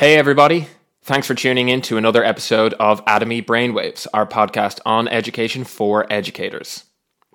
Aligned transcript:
Hey, 0.00 0.16
everybody. 0.16 0.66
Thanks 1.02 1.26
for 1.26 1.34
tuning 1.34 1.68
in 1.68 1.82
to 1.82 1.98
another 1.98 2.24
episode 2.24 2.72
of 2.80 3.04
Atomi 3.04 3.44
Brainwaves, 3.44 4.06
our 4.14 4.26
podcast 4.26 4.80
on 4.86 5.06
education 5.08 5.62
for 5.62 6.10
educators. 6.10 6.84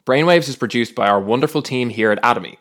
Brainwaves 0.03 0.49
is 0.49 0.55
produced 0.55 0.95
by 0.95 1.07
our 1.07 1.21
wonderful 1.21 1.61
team 1.61 1.89
here 1.89 2.11
at 2.11 2.19
Atomi. 2.23 2.57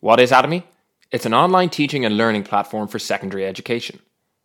What 0.00 0.20
is 0.20 0.32
Atomi? 0.32 0.64
It's 1.10 1.24
an 1.24 1.32
online 1.32 1.70
teaching 1.70 2.04
and 2.04 2.18
learning 2.18 2.42
platform 2.42 2.88
for 2.88 2.98
secondary 2.98 3.46
education. 3.46 4.00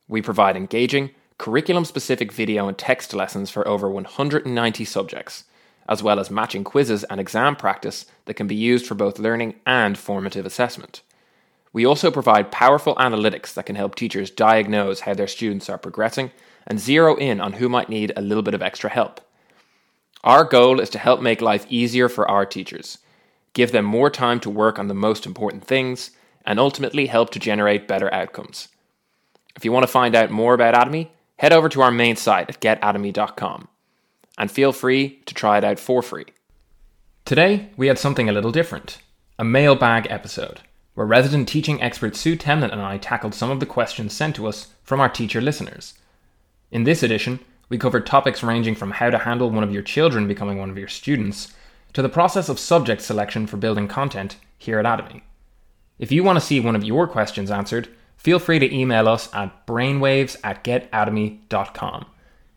We 0.08 0.22
provide 0.22 0.56
engaging, 0.56 1.10
curriculum 1.38 1.84
specific 1.84 2.32
video 2.32 2.70
and 2.70 2.78
text 2.78 3.14
lessons 3.14 3.50
for 3.50 3.68
over 3.68 3.90
190 3.90 4.86
subjects, 4.86 5.44
as 5.90 6.02
well 6.02 6.18
as 6.18 6.32
matching 6.32 6.64
quizzes 6.64 7.04
and 7.04 7.20
exam 7.20 7.58
practice 7.58 8.06
that 8.24 8.36
can 8.36 8.48
be 8.48 8.56
used 8.56 8.86
for 8.86 8.96
both 8.96 9.20
learning 9.20 9.56
and 9.66 9.98
formative 9.98 10.46
assessment. 10.46 11.02
We 11.74 11.86
also 11.86 12.12
provide 12.12 12.52
powerful 12.52 12.96
analytics 12.96 13.54
that 13.54 13.66
can 13.66 13.76
help 13.76 13.96
teachers 13.96 14.32
diagnose 14.32 15.02
how 15.02 15.14
their 15.14 15.28
students 15.28 15.70
are 15.70 15.78
progressing 15.78 16.32
and 16.66 16.80
zero 16.80 17.16
in 17.16 17.40
on 17.40 17.54
who 17.54 17.70
might 17.70 17.90
need 17.90 18.12
a 18.16 18.22
little 18.22 18.44
bit 18.44 18.54
of 18.54 18.62
extra 18.62 18.90
help. 18.90 19.22
Our 20.24 20.44
goal 20.44 20.80
is 20.80 20.90
to 20.92 21.00
help 21.00 21.22
make 21.22 21.42
life 21.42 21.66
easier 21.70 22.10
for 22.10 22.30
our 22.30 22.46
teachers, 22.46 22.98
give 23.54 23.72
them 23.72 23.86
more 23.86 24.10
time 24.10 24.40
to 24.42 24.50
work 24.50 24.78
on 24.80 24.88
the 24.88 24.94
most 24.94 25.26
important 25.26 25.64
things, 25.64 26.12
and 26.46 26.60
ultimately 26.60 27.08
help 27.08 27.30
to 27.32 27.40
generate 27.40 27.88
better 27.88 28.14
outcomes. 28.14 28.70
If 29.56 29.66
you 29.66 29.72
want 29.72 29.84
to 29.84 29.92
find 29.92 30.16
out 30.16 30.32
more 30.32 30.54
about 30.54 30.74
Atomi, 30.74 31.10
head 31.38 31.54
over 31.54 31.70
to 31.70 31.82
our 31.82 31.92
main 31.92 32.16
site 32.16 32.50
at 32.50 32.62
getatomi.com 32.62 33.68
and 34.38 34.52
feel 34.52 34.72
free 34.72 35.20
to 35.26 35.34
try 35.34 35.58
it 35.58 35.64
out 35.64 35.80
for 35.80 36.02
free. 36.02 36.26
Today, 37.26 37.70
we 37.76 37.88
had 37.88 38.00
something 38.00 38.30
a 38.30 38.34
little 38.34 38.52
different 38.52 39.00
a 39.40 39.44
mailbag 39.44 40.08
episode 40.10 40.62
where 40.98 41.06
resident 41.06 41.48
teaching 41.48 41.80
expert 41.80 42.16
Sue 42.16 42.36
Temlin 42.36 42.72
and 42.72 42.82
I 42.82 42.98
tackled 42.98 43.36
some 43.36 43.52
of 43.52 43.60
the 43.60 43.68
questions 43.68 44.14
sent 44.14 44.36
to 44.36 44.48
us 44.48 44.70
from 44.82 45.00
our 45.00 45.08
teacher 45.08 45.40
listeners. 45.40 45.94
In 46.72 46.86
this 46.86 47.04
edition, 47.04 47.40
we 47.70 47.78
covered 47.78 48.08
topics 48.08 48.42
ranging 48.42 48.74
from 48.74 48.90
how 48.90 49.12
to 49.12 49.20
handle 49.20 49.52
one 49.52 49.64
of 49.64 49.72
your 49.72 49.84
children 49.84 50.28
becoming 50.28 50.58
one 50.58 50.72
of 50.72 50.78
your 50.80 50.88
students 50.88 51.54
to 51.94 52.02
the 52.02 52.10
process 52.10 52.50
of 52.50 52.58
subject 52.58 53.04
selection 53.04 53.46
for 53.46 53.58
building 53.58 53.88
content 53.88 54.38
here 54.58 54.80
at 54.80 54.86
Atomi. 54.88 55.22
If 56.00 56.12
you 56.12 56.24
want 56.24 56.40
to 56.40 56.46
see 56.46 56.60
one 56.60 56.76
of 56.76 56.84
your 56.84 57.06
questions 57.06 57.52
answered, 57.52 57.90
feel 58.16 58.40
free 58.40 58.58
to 58.58 58.76
email 58.76 59.08
us 59.08 59.32
at 59.36 59.68
brainwaves 59.68 60.36
at 60.44 60.64
getatomi.com. 60.64 62.08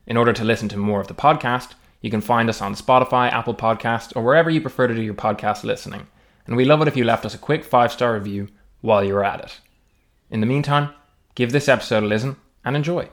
In 0.06 0.16
order 0.16 0.32
to 0.32 0.44
listen 0.44 0.70
to 0.70 0.78
more 0.78 1.02
of 1.02 1.08
the 1.08 1.14
podcast, 1.14 1.74
you 2.00 2.10
can 2.10 2.22
find 2.22 2.48
us 2.48 2.62
on 2.62 2.74
Spotify, 2.74 3.30
Apple 3.30 3.54
Podcast, 3.54 4.16
or 4.16 4.22
wherever 4.22 4.48
you 4.48 4.62
prefer 4.62 4.86
to 4.86 4.94
do 4.94 5.02
your 5.02 5.12
podcast 5.12 5.62
listening. 5.62 6.06
And 6.50 6.56
we 6.56 6.64
love 6.64 6.82
it 6.82 6.88
if 6.88 6.96
you 6.96 7.04
left 7.04 7.24
us 7.24 7.32
a 7.32 7.38
quick 7.38 7.64
five 7.64 7.92
star 7.92 8.14
review 8.14 8.48
while 8.80 9.04
you're 9.04 9.24
at 9.24 9.38
it. 9.40 9.60
In 10.32 10.40
the 10.40 10.46
meantime, 10.46 10.90
give 11.36 11.52
this 11.52 11.68
episode 11.68 12.02
a 12.02 12.06
listen 12.08 12.34
and 12.64 12.74
enjoy. 12.74 13.08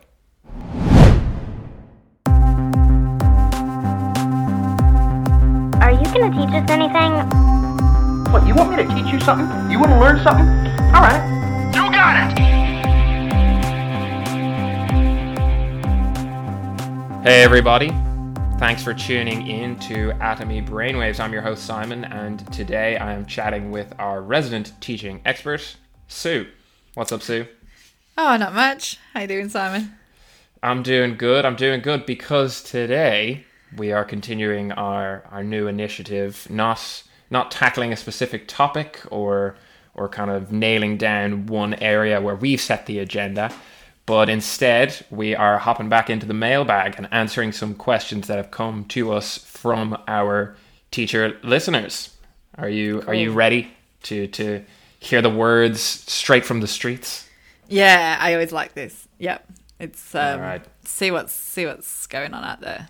Are 5.79 5.91
you 5.91 6.03
gonna 6.11 6.31
teach 6.31 6.49
us 6.49 6.67
anything? 6.71 7.13
What, 8.33 8.47
you 8.47 8.55
want 8.55 8.71
me 8.71 8.77
to 8.77 8.87
teach 8.95 9.13
you 9.13 9.19
something? 9.19 9.69
You 9.69 9.79
want 9.79 9.91
to 9.91 9.99
learn 9.99 10.17
something? 10.23 10.47
All 10.95 11.03
right. 11.03 11.21
You 11.75 11.91
got 11.91 12.31
it! 12.31 12.39
Hey, 17.23 17.43
everybody. 17.43 17.91
Thanks 18.59 18.83
for 18.83 18.95
tuning 18.95 19.45
in 19.45 19.77
to 19.81 20.13
Atomi 20.13 20.67
Brainwaves. 20.67 21.19
I'm 21.19 21.31
your 21.31 21.43
host, 21.43 21.63
Simon, 21.63 22.03
and 22.05 22.51
today 22.51 22.97
I 22.97 23.13
am 23.13 23.27
chatting 23.27 23.69
with 23.69 23.93
our 23.99 24.19
resident 24.19 24.73
teaching 24.81 25.21
expert, 25.25 25.77
Sue. 26.07 26.47
What's 26.95 27.11
up, 27.11 27.21
Sue? 27.21 27.45
Oh, 28.17 28.35
not 28.35 28.55
much. 28.55 28.97
How 29.13 29.21
you 29.21 29.27
doing, 29.27 29.49
Simon? 29.49 29.93
I'm 30.63 30.81
doing 30.81 31.17
good. 31.17 31.45
I'm 31.45 31.55
doing 31.55 31.81
good 31.81 32.07
because 32.07 32.63
today 32.63 33.45
we 33.77 33.91
are 33.91 34.03
continuing 34.03 34.71
our, 34.71 35.23
our 35.29 35.43
new 35.43 35.67
initiative, 35.67 36.47
not 36.49 37.03
not 37.29 37.51
tackling 37.51 37.93
a 37.93 37.95
specific 37.97 38.47
topic 38.47 39.03
or 39.11 39.55
or 39.93 40.09
kind 40.09 40.31
of 40.31 40.51
nailing 40.51 40.97
down 40.97 41.45
one 41.45 41.75
area 41.75 42.19
where 42.21 42.35
we've 42.35 42.61
set 42.61 42.87
the 42.87 42.97
agenda, 42.97 43.51
but 44.07 44.29
instead 44.29 45.05
we 45.11 45.35
are 45.35 45.59
hopping 45.59 45.89
back 45.89 46.09
into 46.09 46.25
the 46.25 46.33
mailbag 46.33 46.95
and 46.97 47.07
answering 47.11 47.51
some 47.51 47.75
questions 47.75 48.25
that 48.27 48.37
have 48.37 48.49
come 48.49 48.85
to 48.85 49.11
us 49.13 49.37
from 49.37 49.95
our 50.07 50.55
teacher 50.89 51.37
listeners. 51.43 52.15
Are 52.57 52.69
you 52.69 53.03
are 53.05 53.13
you 53.13 53.31
ready 53.31 53.69
to 54.03 54.25
to 54.27 54.63
hear 54.99 55.21
the 55.21 55.29
words 55.29 55.79
straight 55.81 56.43
from 56.45 56.61
the 56.61 56.67
streets? 56.67 57.27
Yeah, 57.67 58.17
I 58.19 58.33
always 58.33 58.51
like 58.51 58.73
this. 58.73 59.07
Yep, 59.19 59.45
it's 59.79 60.15
um, 60.15 60.61
see 60.85 61.11
what's 61.11 61.33
see 61.33 61.65
what's 61.67 62.07
going 62.07 62.33
on 62.33 62.43
out 62.43 62.61
there. 62.61 62.87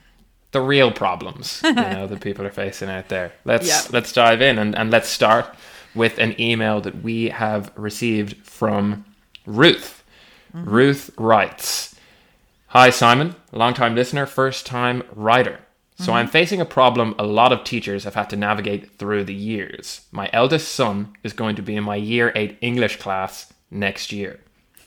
the 0.52 0.62
real 0.62 0.92
problems 0.92 1.62
you 1.64 1.74
know 1.96 2.08
that 2.08 2.22
people 2.22 2.46
are 2.46 2.52
facing 2.52 2.90
out 2.90 3.10
there. 3.10 3.32
Let's 3.44 3.68
Yeah. 3.68 3.82
let's 3.92 4.14
dive 4.14 4.42
in 4.42 4.58
and, 4.60 4.76
and 4.78 4.90
let's 4.92 5.10
start 5.10 5.46
with 5.96 6.18
an 6.20 6.40
email 6.40 6.80
that 6.82 7.02
we 7.04 7.30
have 7.30 7.72
received 7.76 8.38
from 8.46 9.04
Ruth. 9.46 9.97
Ruth 10.54 11.12
writes, 11.18 11.96
Hi 12.68 12.90
Simon, 12.90 13.36
longtime 13.52 13.96
listener, 13.96 14.26
first 14.26 14.66
time 14.66 15.04
writer. 15.14 15.60
So 16.00 16.14
I'm 16.14 16.26
mm-hmm. 16.26 16.32
facing 16.32 16.62
a 16.62 16.66
problem 16.66 17.16
a 17.18 17.26
lot 17.26 17.52
of 17.52 17.64
teachers 17.64 18.04
have 18.04 18.14
had 18.14 18.30
to 18.30 18.36
navigate 18.36 19.00
through 19.00 19.24
the 19.24 19.34
years. 19.34 20.02
My 20.12 20.30
eldest 20.32 20.74
son 20.74 21.14
is 21.24 21.34
going 21.34 21.56
to 21.56 21.64
be 21.64 21.76
in 21.76 21.84
my 21.84 21.96
year 21.96 22.32
8 22.36 22.58
English 22.62 22.98
class 22.98 23.52
next 23.72 24.12
year. 24.12 24.40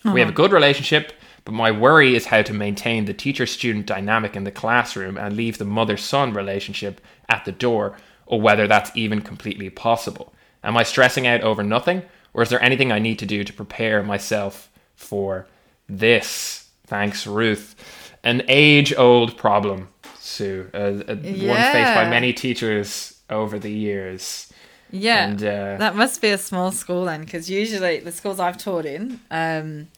We 0.04 0.20
have 0.20 0.30
a 0.30 0.32
good 0.32 0.52
relationship, 0.52 1.12
but 1.44 1.52
my 1.52 1.70
worry 1.70 2.14
is 2.14 2.26
how 2.26 2.40
to 2.42 2.54
maintain 2.54 3.04
the 3.04 3.12
teacher 3.12 3.44
student 3.44 3.86
dynamic 3.86 4.34
in 4.34 4.44
the 4.44 4.50
classroom 4.50 5.18
and 5.18 5.36
leave 5.36 5.58
the 5.58 5.64
mother 5.66 5.98
son 5.98 6.32
relationship 6.32 7.02
at 7.28 7.44
the 7.44 7.52
door, 7.52 7.96
or 8.24 8.40
whether 8.40 8.66
that's 8.66 8.90
even 8.94 9.20
completely 9.20 9.68
possible. 9.68 10.32
Am 10.64 10.76
I 10.76 10.84
stressing 10.84 11.26
out 11.26 11.42
over 11.42 11.62
nothing, 11.62 12.02
or 12.32 12.42
is 12.42 12.48
there 12.48 12.62
anything 12.62 12.92
I 12.92 12.98
need 12.98 13.18
to 13.18 13.26
do 13.26 13.44
to 13.44 13.52
prepare 13.52 14.02
myself 14.02 14.69
for 15.00 15.46
this? 15.88 16.68
Thanks, 16.86 17.26
Ruth. 17.26 17.74
An 18.22 18.42
age 18.48 18.94
old 18.94 19.36
problem, 19.36 19.88
Sue. 20.18 20.70
Uh, 20.74 20.76
uh, 20.76 21.16
One 21.16 21.16
faced 21.16 21.94
by 21.94 22.08
many 22.08 22.32
teachers 22.32 23.20
over 23.30 23.58
the 23.58 23.72
years. 23.72 24.52
Yeah, 24.92 25.28
And, 25.28 25.42
uh, 25.42 25.76
that 25.78 25.94
must 25.94 26.20
be 26.20 26.30
a 26.30 26.38
small 26.38 26.72
school 26.72 27.04
then, 27.04 27.20
because 27.20 27.48
usually 27.48 28.00
the 28.00 28.12
schools 28.12 28.40
I've 28.40 28.58
taught 28.58 28.84
in, 28.84 29.20
um, 29.30 29.88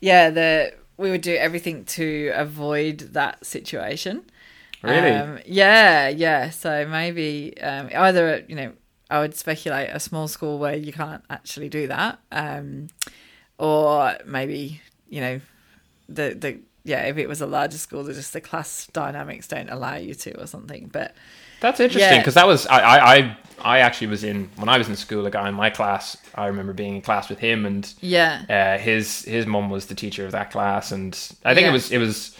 yeah, 0.00 0.30
the 0.30 0.74
we 0.96 1.10
would 1.10 1.22
do 1.22 1.34
everything 1.34 1.84
to 1.84 2.30
avoid 2.34 2.98
that 3.14 3.44
situation. 3.44 4.22
Really? 4.82 5.10
Um, 5.10 5.40
yeah, 5.46 6.08
yeah. 6.08 6.50
So 6.50 6.86
maybe 6.86 7.60
um, 7.60 7.90
either 7.92 8.44
you 8.48 8.54
know 8.54 8.72
I 9.10 9.20
would 9.20 9.34
speculate 9.34 9.90
a 9.90 9.98
small 9.98 10.28
school 10.28 10.58
where 10.58 10.76
you 10.76 10.92
can't 10.92 11.24
actually 11.28 11.68
do 11.68 11.88
that, 11.88 12.20
um, 12.30 12.88
or 13.58 14.16
maybe 14.26 14.80
you 15.08 15.20
know 15.20 15.40
the 16.08 16.34
the 16.38 16.58
yeah 16.84 17.02
if 17.02 17.16
it 17.18 17.28
was 17.28 17.40
a 17.40 17.46
larger 17.46 17.78
school, 17.78 18.04
just 18.04 18.32
the 18.32 18.40
class 18.40 18.86
dynamics 18.92 19.48
don't 19.48 19.70
allow 19.70 19.94
you 19.96 20.14
to 20.14 20.40
or 20.40 20.46
something. 20.46 20.88
But 20.92 21.14
That's 21.60 21.80
interesting 21.80 22.12
Yeah. 22.12 22.18
because 22.18 22.34
that 22.34 22.46
was 22.46 22.66
I, 22.66 23.16
I 23.16 23.36
I 23.62 23.78
actually 23.78 24.08
was 24.08 24.24
in 24.24 24.50
when 24.56 24.68
I 24.68 24.76
was 24.78 24.88
in 24.88 24.96
school. 24.96 25.24
A 25.26 25.30
guy 25.30 25.48
in 25.48 25.54
my 25.54 25.70
class, 25.70 26.16
I 26.34 26.46
remember 26.46 26.72
being 26.72 26.96
in 26.96 27.00
class 27.02 27.28
with 27.30 27.38
him, 27.38 27.64
and 27.64 27.92
yeah, 28.00 28.42
uh, 28.76 28.82
his 28.82 29.22
his 29.24 29.46
mum 29.46 29.70
was 29.70 29.86
the 29.86 29.94
teacher 29.94 30.26
of 30.26 30.32
that 30.32 30.50
class, 30.50 30.92
and 30.92 31.14
I 31.44 31.54
think 31.54 31.64
Yeah. 31.64 31.70
it 31.70 31.72
was 31.72 31.90
it 31.92 31.98
was 31.98 32.36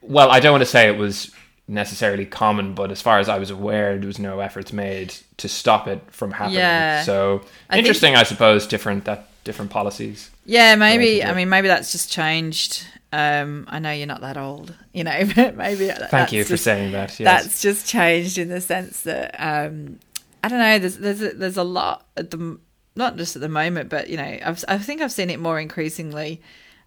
well, 0.00 0.30
I 0.30 0.40
don't 0.40 0.52
want 0.52 0.62
to 0.62 0.70
say 0.70 0.88
it 0.88 0.96
was 0.98 1.30
necessarily 1.66 2.26
common, 2.26 2.74
but 2.74 2.90
as 2.90 3.00
far 3.00 3.18
as 3.18 3.28
I 3.28 3.38
was 3.38 3.50
aware, 3.50 3.96
there 3.98 4.06
was 4.06 4.18
no 4.18 4.40
efforts 4.40 4.70
made 4.72 5.14
to 5.38 5.48
stop 5.48 5.88
it 5.88 6.00
from 6.10 6.30
happening. 6.32 6.58
Yeah. 6.58 7.02
So 7.02 7.40
I 7.68 7.74
think- 7.74 7.86
interesting, 7.86 8.14
I 8.16 8.22
suppose. 8.22 8.66
Different 8.66 9.04
that 9.06 9.28
different 9.44 9.70
policies. 9.70 10.30
yeah. 10.46 10.74
Maybe 10.74 11.22
I 11.22 11.34
mean 11.34 11.48
maybe 11.48 11.68
that's 11.68 11.92
just 11.92 12.10
changed. 12.10 12.86
Um, 13.12 13.66
I 13.68 13.78
know 13.78 13.92
you're 13.92 14.08
not 14.08 14.22
that 14.22 14.36
old, 14.36 14.74
you 14.92 15.04
know, 15.04 15.28
but 15.36 15.56
maybe 15.56 15.88
Thank 15.88 16.32
you 16.32 16.42
for 16.44 16.56
saying 16.56 16.92
that. 16.92 17.20
Yes. 17.20 17.44
that's 17.44 17.62
just 17.62 17.86
changed 17.86 18.38
in 18.38 18.48
the 18.48 18.60
sense 18.60 19.02
that 19.02 19.36
um, 19.38 20.00
I 20.42 20.48
don't 20.48 20.58
know. 20.58 20.78
There's 20.78 20.98
there's 20.98 21.22
a, 21.22 21.30
there's 21.30 21.56
a 21.56 21.64
lot 21.64 22.06
at 22.16 22.30
the 22.30 22.58
not 22.96 23.16
just 23.16 23.36
at 23.36 23.42
the 23.42 23.48
moment, 23.48 23.88
but 23.88 24.08
you 24.08 24.16
know, 24.16 24.38
I've, 24.44 24.64
I 24.68 24.78
think 24.78 25.00
I've 25.00 25.12
seen 25.12 25.30
it 25.30 25.40
more 25.40 25.60
increasingly 25.60 26.40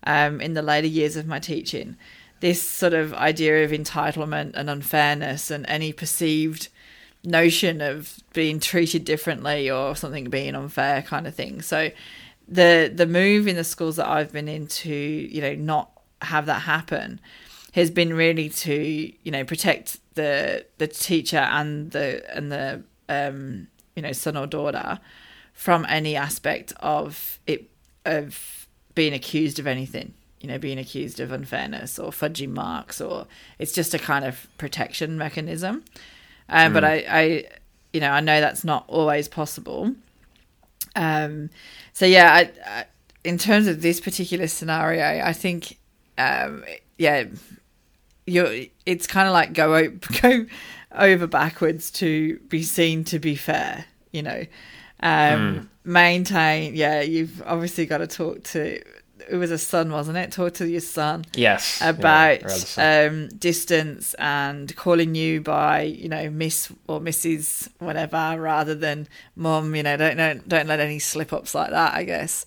um, 0.06 0.42
in 0.42 0.54
the 0.54 0.62
later 0.62 0.88
years 0.88 1.16
of 1.16 1.28
my 1.28 1.40
teaching. 1.40 1.98
This 2.40 2.62
sort 2.62 2.94
of 2.94 3.14
idea 3.14 3.64
of 3.64 3.72
entitlement 3.72 4.52
and 4.56 4.70
unfairness 4.70 5.50
and 5.50 5.66
any 5.68 5.92
perceived 5.92 6.70
notion 7.24 7.82
of 7.82 8.20
being 8.34 8.60
treated 8.60 9.04
differently 9.04 9.70
or 9.70 9.96
something 9.96 10.26
being 10.26 10.56
unfair 10.56 11.02
kind 11.02 11.28
of 11.28 11.36
thing. 11.36 11.62
So 11.62 11.90
the 12.48 12.92
the 12.94 13.06
move 13.06 13.48
in 13.48 13.56
the 13.56 13.64
schools 13.64 13.96
that 13.98 14.08
I've 14.08 14.32
been 14.32 14.48
in 14.48 14.68
to, 14.68 14.94
you 14.94 15.42
know, 15.42 15.56
not 15.56 15.92
have 16.22 16.46
that 16.48 16.62
happen 16.62 17.20
has 17.74 17.92
been 17.92 18.14
really 18.14 18.50
to, 18.50 19.14
you 19.24 19.32
know, 19.32 19.44
protect 19.44 20.00
the 20.16 20.66
the 20.78 20.88
teacher 20.88 21.38
and 21.38 21.92
the 21.92 22.24
and 22.36 22.52
the 22.52 22.84
um, 23.10 23.68
you 23.96 24.02
know, 24.02 24.12
son 24.12 24.38
or 24.38 24.48
daughter 24.48 25.00
from 25.54 25.86
any 25.90 26.16
aspect 26.16 26.74
of 26.80 27.40
it 27.48 27.70
of 28.06 28.68
being 28.96 29.14
accused 29.14 29.60
of 29.60 29.68
anything. 29.68 30.14
you 30.42 30.48
know 30.48 30.60
being 30.60 30.78
accused 30.80 31.20
of 31.20 31.32
unfairness 31.32 31.98
or 32.00 32.12
fudging 32.12 32.50
marks 32.52 33.02
or 33.02 33.26
it's 33.60 33.72
just 33.74 33.94
a 33.94 34.00
kind 34.00 34.24
of 34.24 34.48
protection 34.58 35.18
mechanism. 35.18 35.84
Um, 36.50 36.74
But 36.74 36.84
I, 36.84 36.94
I, 37.10 37.24
you 37.92 38.00
know, 38.00 38.12
I 38.12 38.22
know 38.22 38.40
that's 38.40 38.64
not 38.64 38.86
always 38.88 39.28
possible. 39.28 39.96
Um, 40.98 41.50
so 41.94 42.06
yeah, 42.06 42.34
I, 42.34 42.52
I, 42.66 42.86
in 43.24 43.38
terms 43.38 43.68
of 43.68 43.82
this 43.82 44.02
particular 44.02 44.48
scenario, 44.48 45.24
I 45.24 45.34
think, 45.34 45.78
um, 46.18 46.66
yeah, 46.98 47.26
you're. 48.26 48.66
It's 48.86 49.08
kind 49.08 49.28
of 49.28 49.34
like 49.34 49.54
go 49.54 49.90
go 50.22 50.46
over 50.92 51.28
backwards 51.28 51.92
to 51.92 52.40
be 52.50 52.64
seen 52.64 53.04
to 53.06 53.20
be 53.20 53.36
fair. 53.36 53.86
You 54.12 54.24
know, 54.24 54.46
um, 55.02 55.70
maintain. 55.84 56.76
Yeah, 56.76 57.02
you've 57.02 57.42
obviously 57.46 57.86
got 57.86 58.00
to 58.00 58.08
talk 58.08 58.44
to. 58.46 58.82
It 59.30 59.36
was 59.38 59.52
a 59.52 59.58
son, 59.58 59.92
wasn't 59.92 60.18
it? 60.18 60.32
Talk 60.32 60.54
to 60.56 60.68
your 60.68 60.82
son 60.82 61.26
Yes. 61.34 61.82
about 61.84 62.40
uh, 62.78 63.08
um, 63.08 63.28
distance 63.30 64.14
and 64.16 64.74
calling 64.76 65.16
you 65.16 65.42
by 65.42 65.82
you 65.82 66.10
know 66.10 66.30
Miss 66.30 66.72
or 66.88 67.00
Mrs. 67.00 67.68
whatever 67.80 68.36
rather 68.40 68.74
than 68.76 69.08
Mum. 69.36 69.76
You 69.76 69.84
know, 69.84 69.98
don't 69.98 70.18
don't 70.18 70.48
don't 70.48 70.68
let 70.68 70.80
any 70.80 71.00
slip 71.00 71.34
ups 71.34 71.54
like 71.54 71.72
that. 71.72 71.94
I 71.94 72.04
guess. 72.04 72.46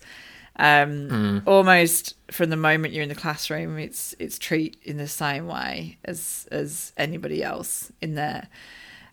Um, 0.57 1.41
Almost 1.47 2.15
from 2.29 2.49
the 2.49 2.57
moment 2.57 2.93
you're 2.93 3.03
in 3.03 3.09
the 3.09 3.15
classroom, 3.15 3.77
it's 3.77 4.13
it's 4.19 4.37
treat 4.37 4.77
in 4.83 4.97
the 4.97 5.07
same 5.07 5.47
way 5.47 5.97
as 6.05 6.47
as 6.51 6.93
anybody 6.97 7.43
else 7.43 7.91
in 8.01 8.15
there. 8.15 8.47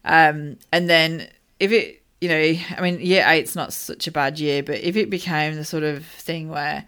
Um, 0.05 0.59
and 0.73 0.89
then 0.91 1.29
if 1.61 1.73
it, 1.73 2.03
you 2.21 2.29
know, 2.29 2.55
I 2.77 2.81
mean, 2.81 3.01
year 3.01 3.25
eight's 3.27 3.55
not 3.57 3.73
such 3.73 4.07
a 4.07 4.13
bad 4.13 4.39
year, 4.39 4.63
but 4.63 4.81
if 4.81 4.97
it 4.97 5.11
became 5.11 5.55
the 5.55 5.65
sort 5.65 5.85
of 5.85 6.05
thing 6.05 6.49
where 6.49 6.85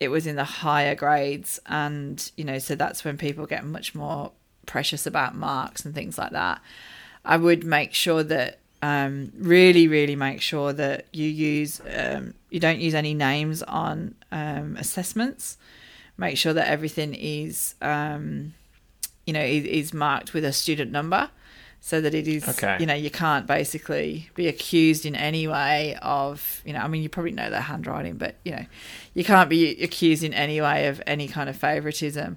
it 0.00 0.08
was 0.08 0.26
in 0.26 0.36
the 0.36 0.44
higher 0.44 0.94
grades, 0.94 1.58
and 1.66 2.30
you 2.36 2.44
know, 2.44 2.58
so 2.58 2.74
that's 2.74 3.04
when 3.04 3.18
people 3.18 3.46
get 3.46 3.64
much 3.64 3.94
more 3.94 4.32
precious 4.66 5.06
about 5.06 5.34
marks 5.34 5.84
and 5.84 5.94
things 5.94 6.18
like 6.18 6.30
that. 6.32 6.60
I 7.24 7.36
would 7.36 7.64
make 7.64 7.94
sure 7.94 8.22
that 8.22 8.60
um, 8.80 9.32
really, 9.36 9.88
really 9.88 10.14
make 10.14 10.40
sure 10.40 10.72
that 10.72 11.06
you 11.12 11.26
use 11.28 11.80
um, 11.94 12.34
you 12.50 12.60
don't 12.60 12.78
use 12.78 12.94
any 12.94 13.14
names 13.14 13.62
on 13.64 14.14
um, 14.30 14.76
assessments. 14.76 15.56
Make 16.16 16.36
sure 16.36 16.52
that 16.52 16.68
everything 16.68 17.14
is 17.14 17.74
um, 17.82 18.54
you 19.26 19.32
know 19.32 19.42
is, 19.42 19.64
is 19.64 19.94
marked 19.94 20.32
with 20.32 20.44
a 20.44 20.52
student 20.52 20.92
number, 20.92 21.30
so 21.80 22.00
that 22.00 22.14
it 22.14 22.26
is 22.28 22.46
Okay. 22.48 22.76
you 22.80 22.86
know 22.86 22.94
you 22.94 23.10
can't 23.10 23.46
basically 23.46 24.28
be 24.34 24.48
accused 24.48 25.06
in 25.06 25.14
any 25.14 25.46
way 25.46 25.96
of 26.02 26.60
you 26.64 26.72
know 26.72 26.80
I 26.80 26.88
mean 26.88 27.02
you 27.02 27.08
probably 27.08 27.32
know 27.32 27.50
their 27.50 27.60
handwriting, 27.62 28.16
but 28.16 28.36
you 28.44 28.52
know 28.52 28.66
you 29.14 29.24
can't 29.24 29.48
be 29.48 29.82
accused 29.82 30.22
in 30.24 30.34
any 30.34 30.60
way 30.60 30.86
of 30.88 31.00
any 31.06 31.28
kind 31.28 31.48
of 31.48 31.56
favoritism 31.56 32.36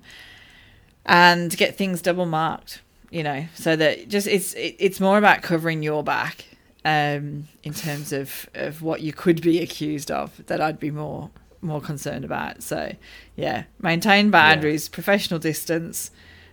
and 1.05 1.55
get 1.57 1.75
things 1.75 2.01
double 2.01 2.25
marked 2.25 2.81
you 3.09 3.23
know 3.23 3.45
so 3.55 3.75
that 3.75 4.07
just 4.07 4.27
it's 4.27 4.53
it, 4.53 4.75
it's 4.79 4.99
more 4.99 5.17
about 5.17 5.41
covering 5.41 5.81
your 5.83 6.03
back 6.03 6.45
um 6.85 7.47
in 7.63 7.73
terms 7.73 8.13
of 8.13 8.49
of 8.53 8.81
what 8.81 9.01
you 9.01 9.11
could 9.11 9.41
be 9.41 9.59
accused 9.61 10.09
of 10.11 10.45
that 10.45 10.61
I'd 10.61 10.79
be 10.79 10.91
more 10.91 11.29
more 11.61 11.81
concerned 11.81 12.23
about 12.25 12.63
so 12.63 12.95
yeah 13.35 13.63
maintain 13.79 14.31
boundaries 14.31 14.87
professional 14.89 15.39
distance 15.39 16.11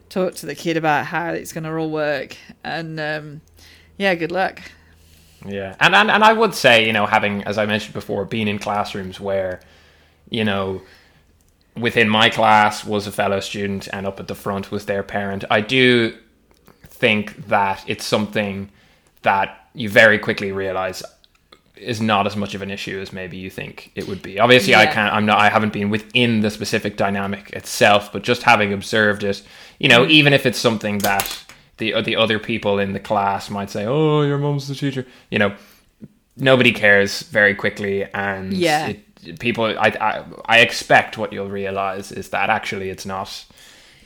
talk 0.09 0.35
to 0.35 0.47
the 0.47 0.55
kid 0.55 0.77
about 0.77 1.07
how 1.07 1.31
it's 1.31 1.53
going 1.53 1.65
to 1.65 1.75
all 1.77 1.91
work 1.91 2.37
and 2.65 2.99
um 3.01 3.41
yeah 3.99 4.15
good 4.15 4.33
luck 4.33 4.61
Yeah, 5.47 5.77
and, 5.81 5.95
and 5.95 6.11
and 6.11 6.25
I 6.25 6.33
would 6.33 6.55
say, 6.55 6.87
you 6.87 6.93
know, 6.93 7.07
having, 7.07 7.45
as 7.45 7.59
I 7.59 7.67
mentioned 7.67 7.95
before, 7.95 8.25
been 8.25 8.49
in 8.49 8.59
classrooms 8.59 9.21
where, 9.21 9.61
you 10.31 10.45
know, 10.45 10.83
within 11.77 12.09
my 12.09 12.29
class 12.29 12.85
was 12.85 13.07
a 13.07 13.13
fellow 13.13 13.41
student, 13.41 13.89
and 13.93 14.07
up 14.07 14.19
at 14.21 14.27
the 14.27 14.35
front 14.35 14.73
was 14.73 14.87
their 14.87 15.03
parent. 15.05 15.45
I 15.51 15.61
do 15.61 16.17
think 16.85 17.47
that 17.49 17.85
it's 17.87 18.05
something 18.05 18.71
that 19.23 19.69
you 19.75 19.89
very 19.89 20.19
quickly 20.19 20.51
realize 20.53 21.03
is 21.81 22.01
not 22.01 22.27
as 22.27 22.37
much 22.37 22.55
of 22.55 22.63
an 22.63 22.71
issue 22.71 22.99
as 23.01 23.13
maybe 23.13 23.37
you 23.37 23.51
think 23.51 23.91
it 23.95 24.09
would 24.09 24.23
be. 24.23 24.39
Obviously, 24.39 24.75
I 24.75 24.87
can't. 24.87 25.13
I'm 25.15 25.27
not. 25.27 25.39
I 25.39 25.49
haven't 25.49 25.73
been 25.73 25.91
within 25.91 26.41
the 26.41 26.51
specific 26.51 26.97
dynamic 26.97 27.51
itself, 27.51 28.13
but 28.13 28.23
just 28.23 28.43
having 28.43 28.73
observed 28.73 29.25
it, 29.25 29.43
you 29.79 29.89
know, 29.89 30.03
mm-hmm. 30.03 30.11
even 30.11 30.33
if 30.33 30.47
it's 30.47 30.59
something 30.59 30.99
that 30.99 31.45
the 31.79 32.01
the 32.03 32.17
other 32.17 32.39
people 32.39 32.79
in 32.79 32.93
the 32.93 33.01
class 33.01 33.51
might 33.51 33.71
say, 33.71 33.85
"Oh, 33.87 34.23
your 34.23 34.39
mum's 34.39 34.69
the 34.69 34.75
teacher," 34.75 35.07
you 35.31 35.39
know, 35.39 35.55
nobody 36.37 36.73
cares 36.73 37.23
very 37.23 37.55
quickly, 37.55 38.05
and 38.13 38.53
Yeah. 38.53 38.89
it, 38.89 39.39
people. 39.39 39.65
I, 39.67 39.93
I 40.01 40.25
I 40.47 40.59
expect 40.61 41.19
what 41.19 41.33
you'll 41.33 41.51
realize 41.51 42.13
is 42.13 42.31
that 42.31 42.51
actually 42.51 42.91
it's 42.91 43.07
not. 43.07 43.45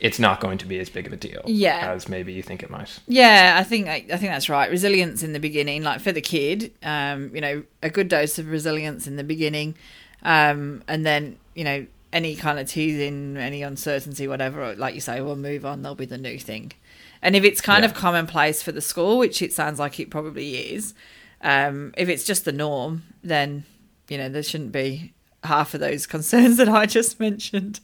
It's 0.03 0.19
not 0.19 0.39
going 0.41 0.57
to 0.59 0.65
be 0.67 0.77
as 0.79 0.89
big 0.89 1.07
of 1.07 1.13
a 1.13 1.15
deal 1.15 1.41
Yeah. 1.47 1.91
as 1.93 2.07
maybe 2.09 2.33
you 2.33 2.43
think 2.43 2.61
it 2.61 2.69
might. 2.69 2.99
Yeah, 3.07 3.55
I 3.59 3.63
think 3.63 3.87
I, 3.87 4.05
I 4.11 4.17
think 4.17 4.31
that's 4.33 4.49
right. 4.49 4.69
Resilience 4.69 5.23
in 5.23 5.33
the 5.33 5.39
beginning, 5.39 5.81
like 5.81 6.01
for 6.01 6.11
the 6.11 6.21
kid, 6.21 6.71
um, 6.83 7.33
you 7.33 7.41
know, 7.41 7.63
a 7.81 7.89
good 7.89 8.09
dose 8.09 8.37
of 8.37 8.49
resilience 8.51 9.07
in 9.07 9.15
the 9.15 9.23
beginning, 9.23 9.75
um, 10.23 10.83
and 10.87 11.05
then 11.05 11.37
you 11.55 11.63
know 11.63 11.87
any 12.11 12.35
kind 12.35 12.59
of 12.59 12.67
teasing, 12.69 13.37
any 13.37 13.63
uncertainty, 13.63 14.27
whatever. 14.27 14.75
Like 14.75 14.93
you 14.93 15.01
say, 15.01 15.19
we'll 15.21 15.35
move 15.35 15.65
on. 15.65 15.81
There'll 15.81 15.95
be 15.95 16.05
the 16.05 16.17
new 16.17 16.37
thing, 16.37 16.73
and 17.21 17.35
if 17.35 17.43
it's 17.43 17.61
kind 17.61 17.85
of 17.85 17.93
commonplace 17.93 18.61
for 18.61 18.71
the 18.71 18.81
school, 18.81 19.17
which 19.17 19.41
it 19.41 19.53
sounds 19.53 19.79
like 19.79 19.99
it 19.99 20.09
probably 20.11 20.57
is, 20.73 20.93
um, 21.41 21.93
if 21.97 22.09
it's 22.09 22.23
just 22.25 22.45
the 22.45 22.51
norm, 22.51 23.03
then 23.23 23.63
you 24.09 24.17
know 24.17 24.29
there 24.29 24.43
shouldn't 24.43 24.71
be 24.73 25.13
half 25.43 25.73
of 25.73 25.79
those 25.79 26.05
concerns 26.07 26.57
that 26.61 26.69
I 26.69 26.85
just 26.85 27.19
mentioned. 27.19 27.79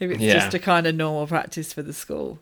If 0.00 0.10
it's 0.10 0.20
Yeah. 0.20 0.34
just 0.34 0.54
a 0.54 0.58
kind 0.58 0.86
of 0.86 0.94
normal 0.94 1.26
practice 1.26 1.72
for 1.72 1.82
the 1.82 1.92
school. 1.92 2.38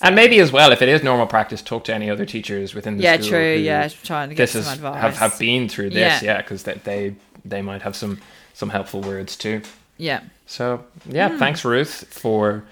And 0.00 0.16
maybe 0.16 0.40
as 0.40 0.50
well, 0.50 0.72
if 0.72 0.82
it 0.82 0.88
is 0.88 1.02
normal 1.02 1.26
practice, 1.26 1.62
talk 1.62 1.84
to 1.84 1.94
any 1.94 2.10
other 2.10 2.26
teachers 2.26 2.74
within 2.74 2.96
the 2.96 3.04
Yeah, 3.04 3.14
school. 3.16 3.24
Yeah, 3.26 3.30
true. 3.30 3.54
Yeah, 3.62 3.88
trying 4.02 4.28
to 4.30 4.34
get 4.34 4.42
this 4.50 4.52
some 4.52 4.60
is, 4.62 4.72
advice. 4.78 5.00
Have, 5.00 5.16
have 5.18 5.38
been 5.38 5.68
through 5.68 5.90
this, 5.90 6.22
Yeah. 6.22 6.34
yeah, 6.34 6.36
because 6.42 6.62
they, 6.64 6.74
they 6.84 7.14
they 7.44 7.62
might 7.62 7.82
have 7.82 7.94
some 7.94 8.18
some 8.54 8.70
helpful 8.70 9.00
words 9.00 9.36
too. 9.36 9.62
Yeah. 9.98 10.20
So 10.46 10.84
yeah, 11.08 11.28
Hmm. 11.28 11.38
thanks 11.38 11.64
Ruth 11.64 12.04
for 12.10 12.64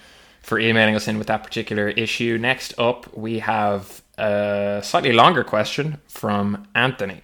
for 0.43 0.59
emailing 0.59 0.97
us 0.97 1.07
in 1.07 1.19
with 1.19 1.27
that 1.29 1.45
particular 1.45 1.89
issue. 1.91 2.37
Next 2.41 2.75
up, 2.79 3.15
we 3.17 3.39
have 3.41 4.03
a 4.19 4.81
slightly 4.83 5.13
longer 5.13 5.45
question 5.45 5.99
from 6.09 6.67
Anthony, 6.75 7.23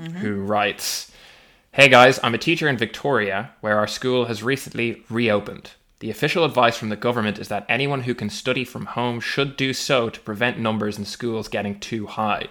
Mm-hmm. 0.00 0.16
who 0.18 0.40
writes. 0.40 1.11
Hey 1.74 1.88
guys, 1.88 2.20
I'm 2.22 2.34
a 2.34 2.38
teacher 2.38 2.68
in 2.68 2.76
Victoria 2.76 3.52
where 3.62 3.78
our 3.78 3.86
school 3.86 4.26
has 4.26 4.42
recently 4.42 5.04
reopened. 5.08 5.70
The 6.00 6.10
official 6.10 6.44
advice 6.44 6.76
from 6.76 6.90
the 6.90 6.96
government 6.96 7.38
is 7.38 7.48
that 7.48 7.64
anyone 7.66 8.02
who 8.02 8.14
can 8.14 8.28
study 8.28 8.62
from 8.62 8.84
home 8.84 9.20
should 9.20 9.56
do 9.56 9.72
so 9.72 10.10
to 10.10 10.20
prevent 10.20 10.58
numbers 10.58 10.98
in 10.98 11.06
schools 11.06 11.48
getting 11.48 11.80
too 11.80 12.08
high. 12.08 12.48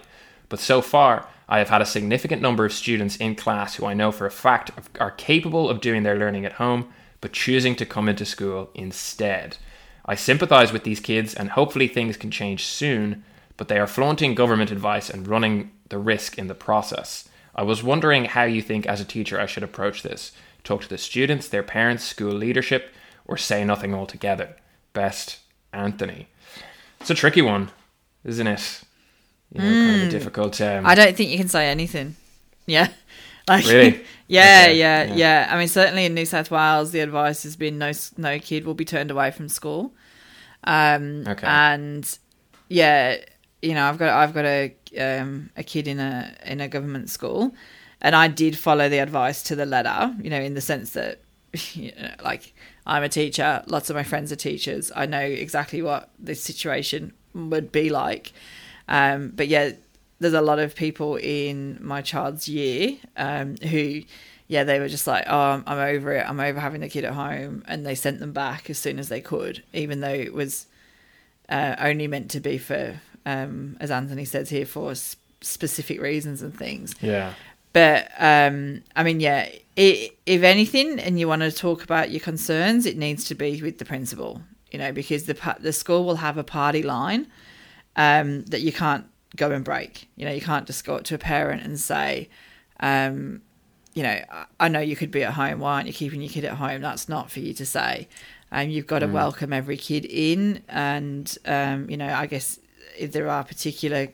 But 0.48 0.58
so 0.58 0.80
far, 0.82 1.28
I 1.48 1.58
have 1.58 1.68
had 1.68 1.80
a 1.80 1.86
significant 1.86 2.42
number 2.42 2.64
of 2.64 2.72
students 2.72 3.14
in 3.14 3.36
class 3.36 3.76
who 3.76 3.86
I 3.86 3.94
know 3.94 4.10
for 4.10 4.26
a 4.26 4.30
fact 4.32 4.72
are 4.98 5.12
capable 5.12 5.70
of 5.70 5.80
doing 5.80 6.02
their 6.02 6.18
learning 6.18 6.44
at 6.44 6.54
home, 6.54 6.92
but 7.20 7.32
choosing 7.32 7.76
to 7.76 7.86
come 7.86 8.08
into 8.08 8.24
school 8.24 8.70
instead. 8.74 9.56
I 10.04 10.16
sympathize 10.16 10.72
with 10.72 10.82
these 10.82 10.98
kids 10.98 11.32
and 11.32 11.50
hopefully 11.50 11.86
things 11.86 12.16
can 12.16 12.32
change 12.32 12.64
soon, 12.64 13.22
but 13.56 13.68
they 13.68 13.78
are 13.78 13.86
flaunting 13.86 14.34
government 14.34 14.72
advice 14.72 15.08
and 15.08 15.28
running 15.28 15.70
the 15.90 15.98
risk 15.98 16.38
in 16.38 16.48
the 16.48 16.56
process. 16.56 17.28
I 17.54 17.62
was 17.62 17.82
wondering 17.82 18.24
how 18.26 18.44
you 18.44 18.62
think 18.62 18.86
as 18.86 19.00
a 19.00 19.04
teacher 19.04 19.40
I 19.40 19.46
should 19.46 19.62
approach 19.62 20.02
this. 20.02 20.32
Talk 20.64 20.82
to 20.82 20.88
the 20.88 20.98
students, 20.98 21.48
their 21.48 21.62
parents, 21.62 22.04
school 22.04 22.32
leadership, 22.32 22.90
or 23.26 23.36
say 23.36 23.64
nothing 23.64 23.94
altogether. 23.94 24.56
Best, 24.92 25.38
Anthony. 25.72 26.28
It's 27.00 27.10
a 27.10 27.14
tricky 27.14 27.42
one, 27.42 27.70
isn't 28.24 28.46
it? 28.46 28.82
You 29.52 29.60
know, 29.60 29.70
kind 29.70 30.02
of 30.02 30.08
a 30.08 30.10
difficult. 30.10 30.60
Um, 30.60 30.84
Hmm. 30.84 30.86
I 30.86 30.94
don't 30.94 31.16
think 31.16 31.30
you 31.30 31.38
can 31.38 31.48
say 31.48 31.68
anything. 31.68 32.16
Yeah. 32.64 32.88
Like, 33.48 33.66
Really? 33.66 34.04
yeah, 34.28 34.60
Okay, 34.66 34.78
yeah, 34.78 35.02
yeah. 35.02 35.14
yeah, 35.16 35.48
I 35.50 35.58
mean, 35.58 35.66
certainly 35.66 36.04
in 36.04 36.14
New 36.14 36.24
South 36.24 36.48
Wales, 36.48 36.92
the 36.92 37.00
advice 37.00 37.42
has 37.42 37.56
been 37.56 37.76
no 37.76 37.90
no 38.16 38.38
kid 38.38 38.64
will 38.64 38.74
be 38.74 38.84
turned 38.84 39.10
away 39.10 39.32
from 39.32 39.48
school. 39.48 39.92
Um, 40.62 41.24
Okay. 41.26 41.44
And 41.46 42.18
yeah, 42.68 43.16
you 43.62 43.74
know, 43.74 43.84
I've 43.84 43.98
got 43.98 44.10
I've 44.10 44.34
got 44.34 44.44
a 44.44 44.74
um, 45.00 45.50
a 45.56 45.62
kid 45.62 45.88
in 45.88 46.00
a 46.00 46.34
in 46.44 46.60
a 46.60 46.68
government 46.68 47.08
school, 47.10 47.54
and 48.00 48.14
I 48.14 48.28
did 48.28 48.58
follow 48.58 48.88
the 48.88 48.98
advice 48.98 49.42
to 49.44 49.56
the 49.56 49.66
letter. 49.66 50.14
You 50.20 50.30
know, 50.30 50.40
in 50.40 50.54
the 50.54 50.60
sense 50.60 50.90
that, 50.90 51.20
you 51.74 51.92
know, 51.98 52.10
like 52.22 52.52
I'm 52.86 53.02
a 53.02 53.08
teacher, 53.08 53.62
lots 53.66 53.88
of 53.88 53.96
my 53.96 54.02
friends 54.02 54.32
are 54.32 54.36
teachers. 54.36 54.90
I 54.94 55.06
know 55.06 55.20
exactly 55.20 55.82
what 55.82 56.10
this 56.18 56.42
situation 56.42 57.12
would 57.34 57.72
be 57.72 57.88
like. 57.90 58.32
Um, 58.88 59.32
but 59.34 59.48
yeah, 59.48 59.72
there's 60.18 60.34
a 60.34 60.40
lot 60.40 60.58
of 60.58 60.74
people 60.74 61.16
in 61.16 61.78
my 61.80 62.02
child's 62.02 62.48
year 62.48 62.96
um, 63.16 63.56
who, 63.56 64.02
yeah, 64.48 64.64
they 64.64 64.78
were 64.78 64.88
just 64.88 65.06
like, 65.06 65.24
oh, 65.28 65.62
I'm, 65.66 65.78
over 65.78 66.12
it. 66.12 66.28
I'm 66.28 66.40
over 66.40 66.60
having 66.60 66.80
the 66.80 66.88
kid 66.88 67.04
at 67.04 67.14
home, 67.14 67.64
and 67.66 67.86
they 67.86 67.94
sent 67.94 68.20
them 68.20 68.32
back 68.32 68.70
as 68.70 68.78
soon 68.78 68.98
as 68.98 69.08
they 69.08 69.20
could, 69.20 69.62
even 69.72 70.00
though 70.00 70.08
it 70.08 70.32
was 70.32 70.66
uh, 71.48 71.76
only 71.78 72.06
meant 72.06 72.30
to 72.32 72.40
be 72.40 72.58
for, 72.58 73.00
um, 73.26 73.76
as 73.80 73.90
Anthony 73.90 74.24
says 74.24 74.50
here, 74.50 74.66
for 74.66 74.90
s- 74.92 75.16
specific 75.40 76.00
reasons 76.00 76.42
and 76.42 76.56
things. 76.56 76.94
yeah. 77.00 77.34
but 77.72 78.10
um, 78.18 78.82
I 78.96 79.02
mean, 79.02 79.20
yeah, 79.20 79.48
it, 79.76 80.16
if 80.26 80.42
anything, 80.42 80.98
and 81.00 81.18
you 81.18 81.26
want 81.28 81.42
to 81.42 81.50
talk 81.52 81.82
about 81.82 82.10
your 82.10 82.20
concerns, 82.20 82.84
it 82.86 82.96
needs 82.96 83.24
to 83.26 83.34
be 83.34 83.62
with 83.62 83.78
the 83.78 83.84
principal, 83.84 84.42
you 84.70 84.78
know, 84.78 84.92
because 84.92 85.24
the 85.24 85.56
the 85.60 85.72
school 85.72 86.04
will 86.04 86.16
have 86.16 86.36
a 86.38 86.44
party 86.44 86.82
line 86.82 87.26
um, 87.96 88.42
that 88.46 88.60
you 88.60 88.72
can't 88.72 89.06
go 89.36 89.50
and 89.50 89.64
break. 89.64 90.08
You 90.16 90.26
know, 90.26 90.32
you 90.32 90.40
can't 90.42 90.66
just 90.66 90.84
go 90.84 90.96
up 90.96 91.04
to 91.04 91.14
a 91.14 91.18
parent 91.18 91.62
and 91.62 91.80
say, 91.80 92.28
um, 92.80 93.40
you 93.94 94.02
know, 94.02 94.20
I- 94.30 94.44
I 94.60 94.68
know 94.68 94.80
you 94.80 94.96
could 94.96 95.10
be 95.10 95.22
at 95.24 95.34
home. 95.34 95.58
Why 95.60 95.74
aren't 95.76 95.86
you 95.86 95.92
keeping 95.92 96.20
your 96.20 96.30
kid 96.30 96.44
at 96.44 96.54
home? 96.54 96.80
That's 96.82 97.08
not 97.08 97.30
for 97.30 97.40
you 97.40 97.54
to 97.54 97.66
say. 97.66 98.08
Um, 98.50 98.68
you've 98.68 98.86
got 98.86 98.98
to 98.98 99.06
welcome 99.14 99.52
every 99.52 99.78
kid 99.78 100.04
in, 100.04 100.62
and 100.68 101.34
um, 101.46 101.88
you 101.88 101.96
know, 101.96 102.12
I 102.12 102.26
guess 102.26 102.58
if 103.02 103.12
there 103.12 103.28
are 103.28 103.44
particular, 103.44 104.08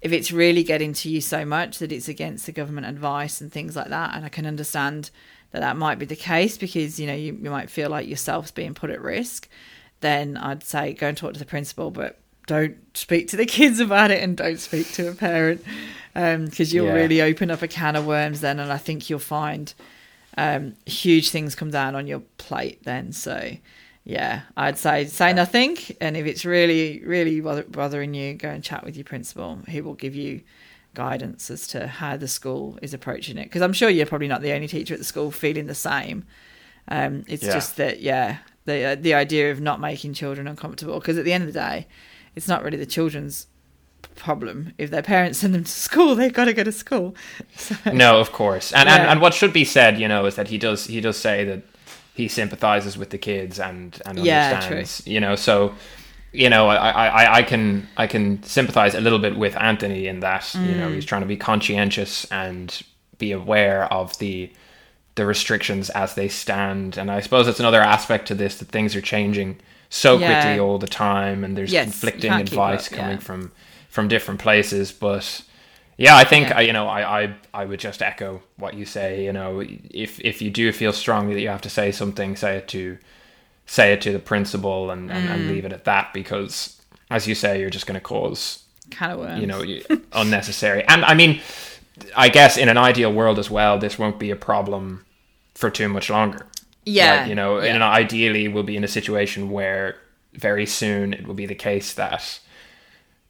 if 0.00 0.12
it's 0.12 0.32
really 0.32 0.62
getting 0.62 0.92
to 0.94 1.10
you 1.10 1.20
so 1.20 1.44
much 1.44 1.78
that 1.78 1.92
it's 1.92 2.08
against 2.08 2.46
the 2.46 2.52
government 2.52 2.86
advice 2.86 3.40
and 3.40 3.52
things 3.52 3.76
like 3.76 3.88
that, 3.88 4.14
and 4.14 4.24
I 4.24 4.28
can 4.28 4.46
understand 4.46 5.10
that 5.50 5.60
that 5.60 5.76
might 5.76 5.98
be 5.98 6.06
the 6.06 6.16
case 6.16 6.56
because 6.56 6.98
you 6.98 7.06
know 7.06 7.14
you, 7.14 7.38
you 7.42 7.50
might 7.50 7.70
feel 7.70 7.90
like 7.90 8.08
yourself's 8.08 8.50
being 8.50 8.74
put 8.74 8.90
at 8.90 9.00
risk. 9.02 9.48
Then 10.00 10.36
I'd 10.36 10.64
say 10.64 10.92
go 10.94 11.08
and 11.08 11.16
talk 11.16 11.34
to 11.34 11.38
the 11.38 11.44
principal, 11.44 11.90
but 11.90 12.18
don't 12.46 12.76
speak 12.96 13.28
to 13.28 13.36
the 13.36 13.46
kids 13.58 13.78
about 13.80 14.10
it 14.10 14.22
and 14.22 14.36
don't 14.36 14.58
speak 14.58 14.90
to 14.92 15.08
a 15.10 15.14
parent 15.14 15.62
because 16.14 16.74
you'll 16.74 16.86
Yeah. 16.86 16.94
really 16.94 17.22
open 17.22 17.50
up 17.50 17.62
a 17.62 17.68
can 17.68 17.96
of 17.96 18.06
worms 18.06 18.40
then, 18.40 18.58
and 18.60 18.72
I 18.72 18.78
think 18.78 19.08
you'll 19.08 19.18
find 19.20 19.72
um, 20.36 20.74
huge 20.86 21.30
things 21.30 21.54
come 21.54 21.70
down 21.70 21.94
on 21.94 22.06
your 22.06 22.20
plate 22.38 22.82
then. 22.84 23.12
So, 23.12 23.56
yeah, 24.04 24.42
I'd 24.56 24.78
say 24.78 25.04
say 25.06 25.32
nothing, 25.32 25.76
and 26.00 26.16
if 26.16 26.26
it's 26.26 26.44
really 26.44 27.02
really 27.04 27.40
bothering 27.40 28.14
you, 28.14 28.34
go 28.34 28.48
and 28.48 28.62
chat 28.64 28.84
with 28.84 28.96
your 28.96 29.04
principal. 29.04 29.58
He 29.68 29.80
will 29.80 29.94
give 29.94 30.14
you 30.14 30.42
guidance 30.94 31.50
as 31.50 31.66
to 31.68 31.86
how 31.86 32.16
the 32.16 32.28
school 32.28 32.78
is 32.82 32.92
approaching 32.92 33.38
it. 33.38 33.44
Because 33.44 33.62
I'm 33.62 33.72
sure 33.72 33.88
you're 33.88 34.06
probably 34.06 34.28
not 34.28 34.42
the 34.42 34.52
only 34.52 34.68
teacher 34.68 34.94
at 34.94 35.00
the 35.00 35.04
school 35.06 35.30
feeling 35.30 35.66
the 35.66 35.74
same. 35.74 36.24
Um, 36.88 37.24
it's 37.28 37.44
Yeah. 37.44 37.52
just 37.52 37.76
that, 37.76 38.00
yeah, 38.00 38.38
the 38.64 38.84
uh, 38.84 38.94
the 38.96 39.14
idea 39.14 39.50
of 39.50 39.60
not 39.60 39.80
making 39.80 40.14
children 40.14 40.46
uncomfortable. 40.48 40.98
Because 40.98 41.16
at 41.16 41.24
the 41.24 41.32
end 41.32 41.44
of 41.44 41.52
the 41.52 41.58
day, 41.58 41.86
it's 42.34 42.48
not 42.48 42.62
really 42.64 42.76
the 42.76 42.86
children's 42.86 43.46
problem. 44.16 44.72
If 44.78 44.90
their 44.90 45.02
parents 45.02 45.38
send 45.40 45.54
them 45.54 45.64
to 45.64 45.70
school, 45.70 46.14
they've 46.14 46.32
got 46.32 46.46
to 46.46 46.52
go 46.52 46.64
to 46.64 46.72
school. 46.72 47.14
So, 47.56 47.76
No, 47.92 48.18
of 48.18 48.32
course, 48.32 48.72
and, 48.72 48.88
and 48.88 49.02
and 49.06 49.20
what 49.20 49.34
should 49.34 49.52
be 49.52 49.64
said, 49.64 49.98
you 49.98 50.08
know, 50.08 50.26
is 50.26 50.34
that 50.34 50.48
he 50.48 50.58
does 50.58 50.86
he 50.86 51.00
does 51.00 51.16
say 51.16 51.44
that 51.44 51.62
he 52.14 52.28
sympathizes 52.28 52.96
with 52.98 53.10
the 53.10 53.18
kids 53.18 53.58
and 53.58 54.00
and 54.06 54.18
Yeah, 54.18 54.48
understands, 54.48 55.02
you 55.06 55.20
know, 55.20 55.36
so 55.36 55.74
you 56.34 56.48
know, 56.48 56.68
I, 56.68 56.90
I, 57.08 57.34
I 57.38 57.42
can 57.42 57.88
I 57.96 58.06
can 58.06 58.42
sympathize 58.42 58.94
a 58.94 59.00
little 59.00 59.18
bit 59.18 59.36
with 59.36 59.56
Anthony 59.56 60.06
in 60.06 60.20
that 60.20 60.54
you 60.54 60.74
know 60.74 60.90
Mm. 60.90 60.94
he's 60.94 61.04
trying 61.04 61.22
to 61.22 61.28
be 61.28 61.36
conscientious 61.36 62.24
and 62.30 62.82
be 63.18 63.32
aware 63.32 63.84
of 63.92 64.18
the 64.18 64.50
the 65.14 65.26
restrictions 65.26 65.90
as 65.90 66.14
they 66.14 66.28
stand, 66.28 66.96
and 66.96 67.10
I 67.10 67.20
suppose 67.20 67.46
it's 67.48 67.60
another 67.60 67.82
aspect 67.82 68.28
to 68.28 68.34
this 68.34 68.56
that 68.58 68.68
things 68.68 68.96
are 68.96 69.02
changing 69.02 69.60
so 69.90 70.18
Yeah. 70.18 70.26
quickly 70.26 70.58
all 70.58 70.78
the 70.78 70.86
time, 70.86 71.44
and 71.44 71.54
there's 71.56 71.72
Yes, 71.72 71.84
conflicting 71.84 72.32
advice 72.32 72.86
up, 72.86 72.92
coming 72.98 73.18
yeah. 73.18 73.18
from 73.18 73.52
from 73.90 74.08
different 74.08 74.40
places, 74.40 74.92
but. 74.92 75.42
Yeah, 75.98 76.16
I 76.16 76.24
think 76.24 76.48
Yeah. 76.48 76.58
I, 76.58 76.60
you 76.62 76.72
know 76.72 76.88
I, 76.88 77.22
I 77.24 77.34
I 77.54 77.64
would 77.64 77.80
just 77.80 78.02
echo 78.02 78.42
what 78.56 78.74
you 78.74 78.84
say. 78.86 79.24
You 79.24 79.32
know, 79.32 79.60
if 79.60 80.20
if 80.20 80.40
you 80.42 80.50
do 80.50 80.72
feel 80.72 80.92
strongly 80.92 81.34
that 81.34 81.40
you 81.40 81.48
have 81.48 81.60
to 81.62 81.70
say 81.70 81.92
something, 81.92 82.36
say 82.36 82.56
it 82.56 82.68
to 82.68 82.98
say 83.66 83.92
it 83.92 84.00
to 84.02 84.12
the 84.12 84.18
principal 84.18 84.90
and, 84.90 85.10
and, 85.10 85.28
Mm. 85.28 85.32
and 85.32 85.48
leave 85.48 85.64
it 85.64 85.72
at 85.72 85.84
that 85.84 86.12
because, 86.12 86.80
as 87.10 87.26
you 87.28 87.34
say, 87.34 87.60
you're 87.60 87.70
just 87.70 87.86
going 87.86 87.94
to 87.94 88.00
cause 88.00 88.64
kind 88.90 89.12
of 89.12 89.18
worms. 89.20 89.40
you 89.40 89.46
know 89.46 89.64
unnecessary. 90.12 90.84
And 90.88 91.04
I 91.04 91.14
mean, 91.14 91.40
I 92.16 92.28
guess 92.28 92.56
in 92.56 92.68
an 92.68 92.76
ideal 92.76 93.12
world 93.12 93.38
as 93.38 93.50
well, 93.50 93.78
this 93.78 93.98
won't 93.98 94.18
be 94.18 94.30
a 94.30 94.36
problem 94.36 95.04
for 95.54 95.70
too 95.70 95.88
much 95.88 96.10
longer. 96.10 96.46
yeah, 96.84 97.20
Right? 97.20 97.28
you 97.28 97.34
know, 97.34 97.60
yeah. 97.60 97.70
in 97.70 97.76
an 97.76 97.82
ideally, 97.82 98.48
we'll 98.48 98.64
be 98.64 98.76
in 98.76 98.84
a 98.84 98.88
situation 98.88 99.50
where 99.50 99.96
very 100.34 100.66
soon 100.66 101.12
it 101.14 101.26
will 101.26 101.34
be 101.34 101.46
the 101.46 101.54
case 101.54 101.94
that 101.94 102.40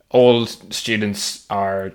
all 0.09 0.47
students 0.47 1.47
are 1.51 1.93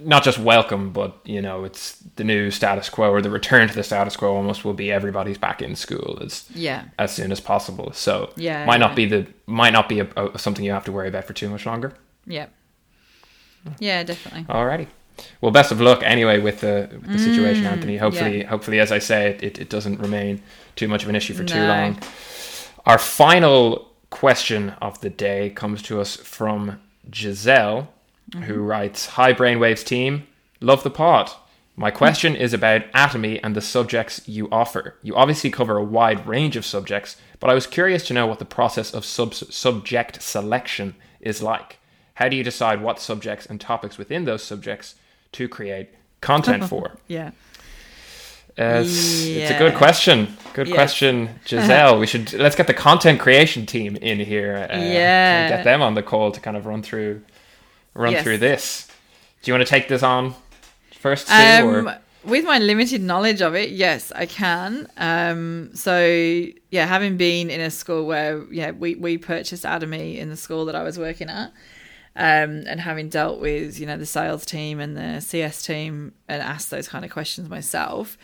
not 0.00 0.24
just 0.24 0.38
welcome, 0.38 0.92
but 0.92 1.16
you 1.24 1.40
know, 1.40 1.64
it's 1.64 1.96
the 2.16 2.24
new 2.24 2.50
status 2.50 2.88
quo 2.90 3.10
or 3.12 3.22
the 3.22 3.30
return 3.30 3.68
to 3.68 3.74
the 3.74 3.82
status 3.84 4.16
quo. 4.16 4.34
Almost 4.34 4.64
will 4.64 4.74
be 4.74 4.90
everybody's 4.90 5.38
back 5.38 5.62
in 5.62 5.76
school 5.76 6.18
as 6.22 6.46
yeah, 6.54 6.84
as 6.98 7.12
soon 7.14 7.30
as 7.32 7.40
possible. 7.40 7.92
So 7.92 8.32
Yeah, 8.36 8.64
might 8.64 8.74
yeah. 8.80 8.86
not 8.86 8.96
be 8.96 9.06
the 9.06 9.26
might 9.46 9.72
not 9.72 9.88
be 9.88 10.00
a, 10.00 10.08
a, 10.16 10.38
something 10.38 10.64
you 10.64 10.72
have 10.72 10.84
to 10.86 10.92
worry 10.92 11.08
about 11.08 11.24
for 11.24 11.32
too 11.32 11.48
much 11.48 11.64
longer. 11.66 11.92
yeah, 12.26 12.46
yeah, 13.78 14.02
definitely. 14.02 14.44
Alrighty. 14.52 14.86
Well, 15.40 15.50
best 15.50 15.72
of 15.72 15.80
luck 15.80 16.02
anyway 16.04 16.38
with 16.38 16.60
the 16.60 16.88
with 16.92 17.12
the 17.12 17.18
situation, 17.18 17.64
Anthony. 17.66 17.96
Hopefully, 17.96 18.38
Mm, 18.38 18.42
yeah. 18.42 18.48
hopefully, 18.48 18.78
as 18.80 18.92
I 18.92 18.98
say, 19.00 19.30
it, 19.30 19.42
it, 19.42 19.58
it 19.58 19.68
doesn't 19.68 19.98
remain 20.00 20.42
too 20.76 20.86
much 20.88 21.02
of 21.02 21.08
an 21.08 21.16
issue 21.16 21.34
for 21.34 21.44
too 21.44 21.60
long. 21.66 21.98
Our 22.86 22.98
final 22.98 23.90
question 24.10 24.70
of 24.80 25.00
the 25.00 25.10
day 25.10 25.50
comes 25.50 25.82
to 25.82 26.00
us 26.00 26.14
from 26.16 26.80
Giselle, 27.12 27.92
Mm-hmm. 28.30 28.42
who 28.42 28.60
writes, 28.62 29.06
"Hi, 29.06 29.32
Brainwaves 29.32 29.84
team, 29.84 30.26
love 30.60 30.82
the 30.82 30.90
pod. 30.90 31.30
My 31.76 31.90
question 31.90 32.34
is 32.36 32.52
about 32.52 32.82
Atomi 32.92 33.40
and 33.42 33.54
the 33.54 33.60
subjects 33.62 34.20
you 34.28 34.48
offer. 34.50 34.96
You 35.02 35.14
obviously 35.16 35.50
cover 35.50 35.78
a 35.78 35.84
wide 35.84 36.26
range 36.26 36.56
of 36.56 36.66
subjects, 36.66 37.16
but 37.40 37.48
I 37.48 37.54
was 37.54 37.66
curious 37.66 38.04
to 38.08 38.14
know 38.14 38.26
what 38.26 38.38
the 38.40 38.44
process 38.44 38.92
of 38.92 39.04
sub- 39.04 39.32
subject 39.34 40.20
selection 40.20 40.94
is 41.20 41.40
like. 41.40 41.78
How 42.14 42.28
do 42.28 42.36
you 42.36 42.42
decide 42.44 42.82
what 42.82 42.98
subjects 43.00 43.46
and 43.46 43.60
topics 43.60 43.96
within 43.96 44.24
those 44.24 44.42
subjects 44.42 44.96
to 45.32 45.48
create 45.48 45.90
content 46.20 46.64
for? 46.68 46.96
Yeah, 47.06 47.30
Uh, 48.58 48.82
it's, 48.84 49.24
it's 49.24 49.52
a 49.52 49.58
good 49.58 49.74
question. 49.76 50.36
Good 50.52 50.66
Yes. 50.66 50.74
question, 50.74 51.38
Giselle. 51.46 51.98
we 52.00 52.06
should 52.08 52.32
let's 52.34 52.56
get 52.56 52.66
the 52.66 52.74
content 52.74 53.20
creation 53.20 53.64
team 53.66 53.94
in 53.96 54.18
here. 54.18 54.66
Uh, 54.70 54.76
Yeah. 54.78 55.48
get 55.48 55.64
them 55.64 55.80
on 55.80 55.94
the 55.94 56.02
call 56.02 56.32
to 56.32 56.40
kind 56.40 56.56
of 56.56 56.66
run 56.66 56.82
through 56.82 57.22
run 57.98 58.12
Yes. 58.12 58.22
through 58.22 58.38
this. 58.38 58.86
Do 59.42 59.50
you 59.50 59.54
want 59.54 59.66
to 59.66 59.70
take 59.70 59.88
this 59.88 60.02
on 60.02 60.34
first, 61.00 61.26
Sue? 61.28 61.34
Um, 61.34 61.90
with 62.24 62.44
my 62.44 62.58
limited 62.58 63.00
knowledge 63.02 63.40
of 63.40 63.54
it, 63.54 63.70
yes, 63.70 64.12
I 64.12 64.26
can. 64.26 64.88
Um, 64.96 65.70
so 65.74 65.98
yeah, 66.70 66.86
having 66.86 67.16
been 67.16 67.50
in 67.50 67.60
a 67.60 67.70
school 67.70 68.06
where 68.06 68.42
yeah 68.52 68.70
we 68.72 68.94
we 68.94 69.18
purchased 69.18 69.64
Atomi 69.64 70.16
in 70.18 70.28
the 70.30 70.36
school 70.36 70.64
that 70.66 70.74
I 70.74 70.82
was 70.82 70.98
working 70.98 71.28
at, 71.30 71.48
um, 72.16 72.64
and 72.66 72.80
having 72.80 73.08
dealt 73.08 73.40
with 73.40 73.78
you 73.78 73.86
know 73.86 73.96
the 73.96 74.06
sales 74.06 74.44
team 74.44 74.80
and 74.80 74.96
the 74.96 75.20
CS 75.20 75.64
team 75.64 76.12
and 76.28 76.42
asked 76.42 76.70
those 76.70 76.88
kind 76.88 77.04
of 77.04 77.10
questions 77.10 77.48
myself, 77.48 78.18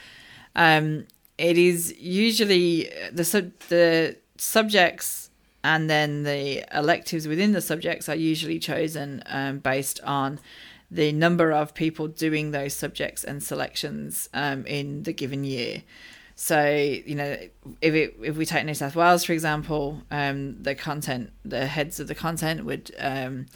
um, 0.56 1.06
it 1.38 1.56
is 1.56 1.94
usually 1.98 2.90
the 3.12 3.24
sub 3.24 3.52
the 3.68 4.16
subjects 4.36 5.30
and 5.64 5.88
then 5.88 6.24
the 6.24 6.62
electives 6.76 7.26
within 7.26 7.52
the 7.52 7.62
subjects 7.62 8.08
are 8.08 8.14
usually 8.14 8.58
chosen 8.58 9.22
um, 9.26 9.58
based 9.58 9.98
on 10.04 10.38
the 10.90 11.10
number 11.10 11.50
of 11.50 11.74
people 11.74 12.06
doing 12.06 12.50
those 12.50 12.74
subjects 12.74 13.24
and 13.24 13.42
selections 13.42 14.28
um, 14.34 14.66
in 14.66 15.02
the 15.04 15.12
given 15.12 15.42
year. 15.42 15.82
So 16.36 16.66
you 16.66 17.14
know, 17.14 17.38
if 17.80 17.94
it 17.94 18.16
if 18.22 18.36
we 18.36 18.44
take 18.44 18.66
New 18.66 18.74
South 18.74 18.94
Wales 18.94 19.24
for 19.24 19.32
example, 19.32 20.02
um, 20.10 20.62
the 20.62 20.74
content, 20.74 21.32
the 21.44 21.66
heads 21.66 21.98
of 21.98 22.08
the 22.08 22.14
content 22.14 22.66
would 22.66 22.94
um, 22.98 23.46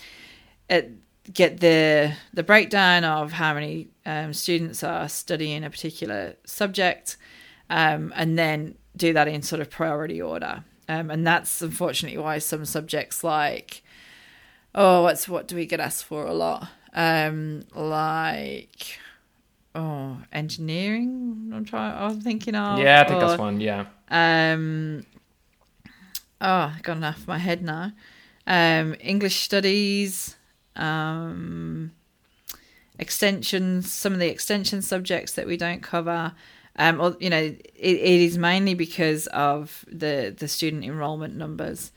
it, 0.70 0.90
get 1.30 1.60
the 1.60 2.14
the 2.32 2.42
breakdown 2.42 3.04
of 3.04 3.32
how 3.32 3.52
many 3.52 3.88
um, 4.06 4.32
students 4.32 4.82
are 4.82 5.10
studying 5.10 5.62
a 5.62 5.68
particular 5.68 6.36
subject, 6.46 7.18
um, 7.68 8.14
and 8.16 8.38
then 8.38 8.76
do 8.96 9.12
that 9.12 9.28
in 9.28 9.42
sort 9.42 9.60
of 9.60 9.68
priority 9.68 10.22
order. 10.22 10.64
Um, 10.88 11.10
and 11.10 11.26
that's 11.26 11.60
unfortunately 11.60 12.18
why 12.18 12.38
some 12.38 12.64
subjects 12.64 13.22
like 13.22 13.82
oh, 14.74 15.02
what's 15.02 15.28
what 15.28 15.48
do 15.48 15.56
we 15.56 15.66
get 15.66 15.80
asked 15.80 16.04
for 16.04 16.24
a 16.24 16.32
lot? 16.32 16.68
Um, 16.94 17.64
like 17.74 18.98
oh, 19.74 20.18
engineering. 20.32 21.52
I'm 21.54 21.64
trying. 21.64 21.96
I'm 21.96 22.20
thinking 22.20 22.54
of. 22.54 22.78
yeah, 22.78 23.02
I 23.02 23.08
think 23.08 23.22
or, 23.22 23.26
that's 23.26 23.38
one. 23.38 23.60
Yeah. 23.60 23.86
um, 24.08 25.04
oh, 26.40 26.72
I 26.76 26.78
got 26.82 26.96
enough 26.96 27.18
of 27.18 27.28
my 27.28 27.38
head 27.38 27.62
now. 27.62 27.92
Um, 28.46 28.94
English 29.00 29.40
studies, 29.40 30.36
um, 30.74 31.92
extensions, 32.98 33.92
some 33.92 34.14
of 34.14 34.20
the 34.20 34.28
extension 34.28 34.80
subjects 34.80 35.32
that 35.32 35.46
we 35.46 35.56
don't 35.56 35.82
cover. 35.82 36.32
Um, 36.78 37.00
or, 37.00 37.16
you 37.18 37.28
know, 37.28 37.38
it, 37.38 37.58
it 37.74 38.20
is 38.20 38.38
mainly 38.38 38.74
because 38.74 39.26
of 39.28 39.84
the 39.90 40.34
the 40.36 40.48
student 40.48 40.84
enrollment 40.84 41.36
numbers, 41.36 41.92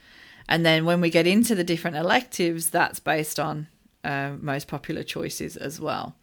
and 0.49 0.65
then 0.65 0.85
when 0.85 1.01
we 1.01 1.09
get 1.09 1.27
into 1.27 1.53
the 1.55 1.63
different 1.63 1.97
electives, 1.97 2.71
that's 2.71 2.99
based 2.99 3.39
on 3.39 3.67
um, 4.03 4.43
most 4.43 4.67
popular 4.67 5.03
choices 5.03 5.55
as 5.55 5.79
well. 5.79 6.15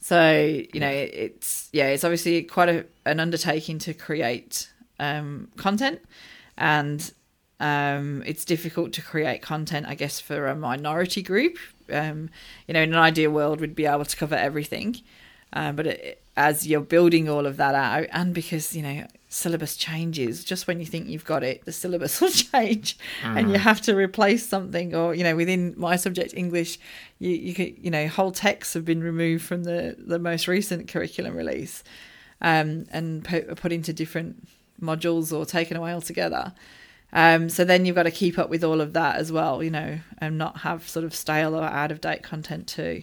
So 0.00 0.36
you 0.72 0.80
know, 0.80 0.90
it's 0.90 1.70
yeah, 1.72 1.86
it's 1.86 2.04
obviously 2.04 2.42
quite 2.42 2.68
a, 2.68 2.84
an 3.06 3.20
undertaking 3.20 3.78
to 3.80 3.94
create 3.94 4.70
um, 4.98 5.48
content, 5.56 6.00
and 6.58 7.10
um, 7.60 8.22
it's 8.26 8.44
difficult 8.44 8.92
to 8.92 9.02
create 9.02 9.40
content, 9.40 9.86
I 9.88 9.94
guess, 9.94 10.20
for 10.20 10.46
a 10.46 10.54
minority 10.54 11.22
group. 11.22 11.56
Um, 11.90 12.28
you 12.68 12.74
know, 12.74 12.82
in 12.82 12.92
an 12.92 12.98
ideal 12.98 13.30
world, 13.30 13.62
we'd 13.62 13.74
be 13.74 13.86
able 13.86 14.04
to 14.04 14.16
cover 14.16 14.34
everything, 14.34 15.00
uh, 15.54 15.72
but 15.72 15.86
it, 15.86 16.23
as 16.36 16.66
you're 16.66 16.80
building 16.80 17.28
all 17.28 17.46
of 17.46 17.56
that 17.56 17.74
out, 17.74 18.06
and 18.12 18.34
because 18.34 18.74
you 18.74 18.82
know 18.82 19.06
syllabus 19.34 19.76
changes 19.76 20.44
just 20.44 20.68
when 20.68 20.78
you 20.78 20.86
think 20.86 21.08
you've 21.08 21.24
got 21.24 21.42
it 21.42 21.64
the 21.64 21.72
syllabus 21.72 22.20
will 22.20 22.30
change 22.30 22.96
mm. 23.20 23.36
and 23.36 23.50
you 23.50 23.58
have 23.58 23.80
to 23.80 23.94
replace 23.94 24.46
something 24.46 24.94
or 24.94 25.12
you 25.12 25.24
know 25.24 25.34
within 25.34 25.74
my 25.76 25.96
subject 25.96 26.32
english 26.34 26.78
you 27.18 27.30
you 27.30 27.52
could 27.52 27.76
you 27.76 27.90
know 27.90 28.06
whole 28.06 28.30
texts 28.30 28.74
have 28.74 28.84
been 28.84 29.02
removed 29.02 29.44
from 29.44 29.64
the 29.64 29.96
the 29.98 30.20
most 30.20 30.46
recent 30.46 30.86
curriculum 30.86 31.34
release 31.34 31.82
um, 32.40 32.86
and 32.90 33.24
put, 33.24 33.56
put 33.56 33.72
into 33.72 33.92
different 33.92 34.46
modules 34.80 35.36
or 35.36 35.44
taken 35.44 35.76
away 35.76 35.92
altogether 35.92 36.52
um, 37.12 37.48
so 37.48 37.64
then 37.64 37.84
you've 37.84 37.96
got 37.96 38.04
to 38.04 38.10
keep 38.10 38.38
up 38.38 38.50
with 38.50 38.62
all 38.62 38.80
of 38.80 38.92
that 38.92 39.16
as 39.16 39.32
well 39.32 39.64
you 39.64 39.70
know 39.70 39.98
and 40.18 40.38
not 40.38 40.58
have 40.58 40.88
sort 40.88 41.04
of 41.04 41.12
stale 41.12 41.56
or 41.56 41.64
out 41.64 41.90
of 41.90 42.00
date 42.00 42.22
content 42.22 42.68
too 42.68 43.02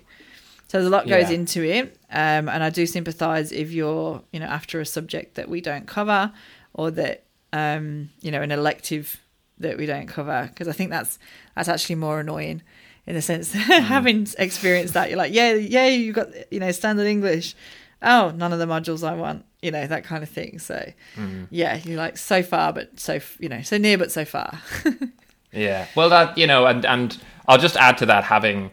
so 0.71 0.77
there's 0.77 0.87
a 0.87 0.89
lot 0.89 1.05
goes 1.05 1.29
yeah. 1.29 1.35
into 1.35 1.65
it, 1.65 1.97
um, 2.09 2.47
and 2.47 2.63
I 2.63 2.69
do 2.69 2.85
sympathise 2.85 3.51
if 3.51 3.73
you're, 3.73 4.23
you 4.31 4.39
know, 4.39 4.45
after 4.45 4.79
a 4.79 4.85
subject 4.85 5.35
that 5.35 5.49
we 5.49 5.59
don't 5.59 5.85
cover, 5.85 6.31
or 6.73 6.89
that, 6.91 7.25
um, 7.51 8.09
you 8.21 8.31
know, 8.31 8.41
an 8.41 8.53
elective 8.53 9.19
that 9.57 9.77
we 9.77 9.85
don't 9.85 10.07
cover, 10.07 10.47
because 10.47 10.69
I 10.69 10.71
think 10.71 10.89
that's 10.89 11.19
that's 11.57 11.67
actually 11.67 11.95
more 11.95 12.21
annoying, 12.21 12.61
in 13.05 13.15
the 13.15 13.21
sense 13.21 13.53
mm. 13.53 13.81
having 13.81 14.25
experienced 14.39 14.93
that, 14.93 15.09
you're 15.09 15.17
like, 15.17 15.33
yeah, 15.33 15.55
yeah, 15.55 15.87
you 15.87 16.13
got, 16.13 16.29
you 16.49 16.61
know, 16.61 16.71
standard 16.71 17.05
English. 17.05 17.53
Oh, 18.01 18.31
none 18.33 18.53
of 18.53 18.59
the 18.59 18.65
modules 18.65 19.05
I 19.05 19.13
want, 19.13 19.43
you 19.61 19.71
know, 19.71 19.85
that 19.85 20.05
kind 20.05 20.23
of 20.23 20.29
thing. 20.29 20.57
So, 20.57 20.89
mm. 21.17 21.47
yeah, 21.49 21.81
you're 21.83 21.97
like 21.97 22.17
so 22.17 22.43
far, 22.43 22.71
but 22.71 22.97
so 22.97 23.19
you 23.39 23.49
know, 23.49 23.61
so 23.61 23.77
near, 23.77 23.97
but 23.97 24.09
so 24.09 24.23
far. 24.23 24.61
yeah, 25.51 25.87
well, 25.97 26.07
that 26.07 26.37
you 26.37 26.47
know, 26.47 26.65
and 26.65 26.85
and 26.85 27.21
I'll 27.45 27.57
just 27.57 27.75
add 27.75 27.97
to 27.97 28.05
that 28.05 28.23
having 28.23 28.71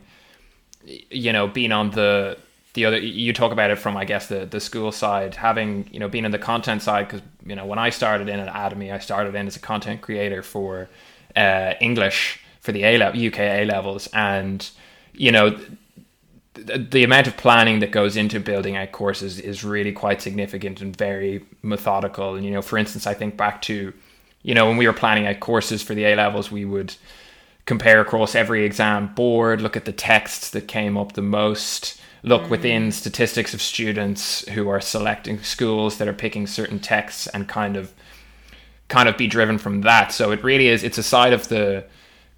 you 1.11 1.33
know, 1.33 1.47
being 1.47 1.73
on 1.73 1.90
the 1.90 2.38
the 2.75 2.85
other 2.85 2.99
you 2.99 3.33
talk 3.33 3.52
about 3.52 3.71
it 3.71 3.76
from 3.76 3.97
I 3.97 4.04
guess 4.04 4.28
the 4.28 4.47
the 4.47 4.61
school 4.61 4.92
side, 4.92 5.35
having 5.35 5.88
you 5.92 5.99
know 5.99 6.09
being 6.09 6.25
in 6.25 6.30
the 6.30 6.38
content 6.38 6.83
side 6.83 7.09
because 7.09 7.23
you 7.45 7.57
know 7.57 7.66
when 7.66 7.78
I 7.78 7.90
started 7.90 8.28
in 8.28 8.40
at 8.40 8.52
Atomi, 8.52 8.92
I 8.92 8.99
started 8.99 9.35
in 9.35 9.47
as 9.47 9.57
a 9.57 9.61
content 9.61 10.00
creator 10.00 10.42
for 10.42 10.88
uh, 11.37 11.75
English 11.80 12.40
for 12.61 12.73
the 12.73 12.85
A 12.85 12.99
level 12.99 13.26
UK 13.26 13.40
A 13.40 13.64
levels, 13.64 14.09
and 14.12 14.68
you 15.12 15.33
know 15.33 15.59
the, 16.54 16.78
the 16.78 17.04
amount 17.04 17.26
of 17.26 17.37
planning 17.37 17.80
that 17.80 17.90
goes 17.90 18.16
into 18.16 18.40
building 18.40 18.76
out 18.76 18.92
courses 18.92 19.38
is 19.38 19.64
really 19.64 19.92
quite 19.92 20.21
significant 20.23 20.80
and 20.80 20.97
very 20.97 21.45
methodical. 21.62 22.35
And 22.35 22.45
you 22.45 22.50
know, 22.50 22.62
for 22.62 22.78
instance, 22.78 23.07
I 23.07 23.14
think 23.14 23.37
back 23.37 23.62
to 23.62 23.92
you 24.42 24.54
know 24.54 24.66
when 24.66 24.76
we 24.76 24.87
were 24.87 24.92
planning 24.92 25.26
out 25.26 25.40
courses 25.40 25.83
for 25.83 25.95
the 25.95 26.04
A 26.04 26.14
levels, 26.16 26.50
we 26.50 26.64
would 26.64 26.95
compare 27.68 28.00
across 28.00 28.34
every 28.34 28.64
exam 28.64 29.12
board, 29.14 29.60
look 29.60 29.76
at 29.76 29.84
the 29.84 29.92
texts 29.92 30.48
that 30.50 30.66
came 30.66 30.96
up 30.96 31.12
the 31.12 31.20
most, 31.20 32.00
look 32.22 32.44
mm. 32.44 32.48
within 32.48 32.90
statistics 32.90 33.52
of 33.52 33.60
students 33.60 34.48
who 34.48 34.70
are 34.70 34.80
selecting 34.80 35.38
schools 35.42 35.98
that 35.98 36.08
are 36.08 36.14
picking 36.14 36.46
certain 36.46 36.78
texts 36.78 37.26
and 37.26 37.46
kind 37.46 37.76
of 37.76 37.92
kind 38.88 39.06
of 39.06 39.18
be 39.18 39.26
driven 39.26 39.58
from 39.58 39.82
that. 39.82 40.12
So 40.12 40.32
it 40.32 40.42
really 40.42 40.68
is 40.68 40.82
it's 40.82 40.96
a 40.96 41.02
side 41.02 41.34
of 41.34 41.48
the 41.48 41.84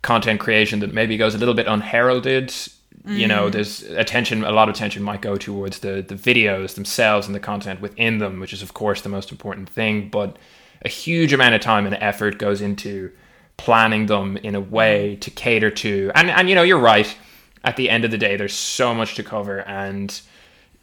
content 0.03 0.41
creation 0.41 0.81
that 0.81 0.93
maybe 0.93 1.17
goes 1.17 1.37
a 1.37 1.39
little 1.39 1.55
bit 1.55 1.69
unheralded. 1.69 2.49
Mm. 2.49 3.17
You 3.17 3.29
know, 3.29 3.47
mm. 3.47 3.53
there's 3.53 3.85
attention 3.85 4.43
a 4.43 4.51
lot 4.51 4.69
of 4.69 4.75
attention 4.75 5.05
might 5.05 5.23
go 5.23 5.37
towards 5.37 5.79
the 5.79 6.03
the 6.03 6.17
videos 6.17 6.75
themselves 6.75 7.29
and 7.29 7.37
the 7.37 7.41
content 7.53 7.81
within 7.81 8.19
them, 8.19 8.41
which 8.41 8.53
is 8.53 8.63
of 8.63 8.75
course 8.75 9.03
the 9.03 9.09
most 9.09 9.31
important 9.31 9.69
thing, 9.69 10.09
but 10.09 10.37
a 10.85 10.89
huge 10.89 11.33
amount 11.33 11.55
of 11.55 11.61
time 11.61 11.87
and 11.87 11.95
effort 12.01 12.37
goes 12.37 12.61
into 12.61 13.13
planning 13.61 14.07
them 14.07 14.39
in 14.39 14.55
a 14.55 14.61
way 14.61 15.17
to 15.17 15.31
cater 15.31 15.71
to. 15.71 16.11
And 16.15 16.31
and 16.31 16.49
you 16.49 16.55
know 16.55 16.63
you're 16.63 16.79
right. 16.79 17.15
At 17.63 17.77
the 17.77 17.91
end 17.91 18.07
of 18.07 18.11
the 18.11 18.17
day 18.17 18.37
there's 18.37 18.55
so 18.55 18.95
much 18.95 19.17
to 19.17 19.23
cover 19.23 19.61
and 19.61 20.19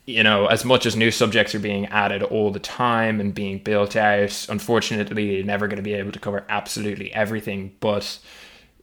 you 0.06 0.22
know 0.22 0.46
as 0.46 0.64
much 0.64 0.86
as 0.86 0.96
new 0.96 1.10
subjects 1.10 1.56
are 1.56 1.60
being 1.60 1.88
added 1.88 2.22
all 2.22 2.52
the 2.52 2.60
time 2.60 3.20
and 3.20 3.34
being 3.34 3.58
built 3.58 3.96
out 3.96 4.46
unfortunately 4.48 5.38
you're 5.38 5.44
never 5.44 5.68
going 5.68 5.78
to 5.78 5.84
be 5.84 5.96
able 5.96 6.12
to 6.12 6.20
cover 6.20 6.46
absolutely 6.50 7.12
everything. 7.14 7.76
But 7.80 8.20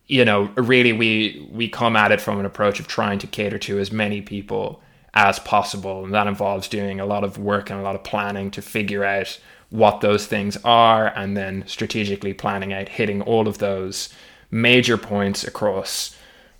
you 0.08 0.24
know 0.24 0.50
really 0.56 0.92
we 0.92 1.48
we 1.52 1.68
come 1.68 1.94
at 1.94 2.10
it 2.10 2.20
from 2.20 2.40
an 2.40 2.46
approach 2.46 2.80
of 2.80 2.88
trying 2.88 3.20
to 3.20 3.28
cater 3.28 3.60
to 3.60 3.78
as 3.78 3.92
many 3.92 4.20
people 4.20 4.82
as 5.14 5.38
possible. 5.38 6.04
And 6.04 6.12
that 6.14 6.26
involves 6.26 6.66
doing 6.66 6.98
a 6.98 7.06
lot 7.06 7.22
of 7.22 7.38
work 7.38 7.70
and 7.70 7.78
a 7.78 7.84
lot 7.84 7.94
of 7.94 8.02
planning 8.02 8.50
to 8.50 8.60
figure 8.60 9.04
out 9.04 9.38
what 9.74 10.00
those 10.00 10.24
things 10.24 10.56
are 10.62 11.08
and 11.16 11.36
then 11.36 11.64
strategically 11.66 12.32
planning 12.32 12.72
out 12.72 12.88
hitting 12.88 13.20
all 13.22 13.48
of 13.48 13.58
those 13.58 14.08
major 14.48 14.96
points 14.96 15.42
across 15.42 16.16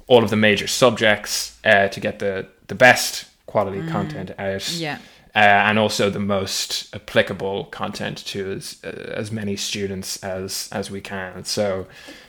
all 0.09 0.25
of 0.25 0.31
the 0.31 0.37
major 0.37 0.67
subjects 0.67 1.57
uh, 1.65 1.87
to 1.87 2.01
get 2.01 2.19
the, 2.19 2.45
the 2.67 2.75
best 2.75 3.27
quality 3.47 3.79
mm. 3.79 3.89
content 3.89 4.33
out. 4.37 4.69
Yeah. 4.73 4.99
Uh, 5.33 5.39
and 5.39 5.79
also 5.79 6.11
the 6.11 6.19
most 6.19 6.93
applicable 6.93 7.67
content 7.67 8.19
to 8.19 8.51
as 8.51 8.79
uh, 8.83 8.89
as 8.89 9.31
many 9.31 9.57
students 9.57 10.23
as 10.25 10.69
as 10.71 10.91
we 10.91 11.01
can. 11.01 11.45
So, 11.45 11.87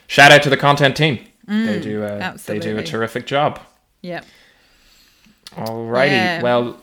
shout 0.08 0.32
out 0.32 0.42
to 0.44 0.50
the 0.50 0.58
content 0.58 0.98
team. 0.98 1.20
Mm, 1.48 1.66
they 1.68 1.80
do 1.80 2.04
a, 2.04 2.36
they 2.46 2.58
do 2.58 2.78
a 2.78 2.84
terrific 2.84 3.28
job. 3.28 3.60
Yeah. 4.02 4.24
Alrighty. 5.52 6.08
Yeah. 6.08 6.42
Well, 6.42 6.78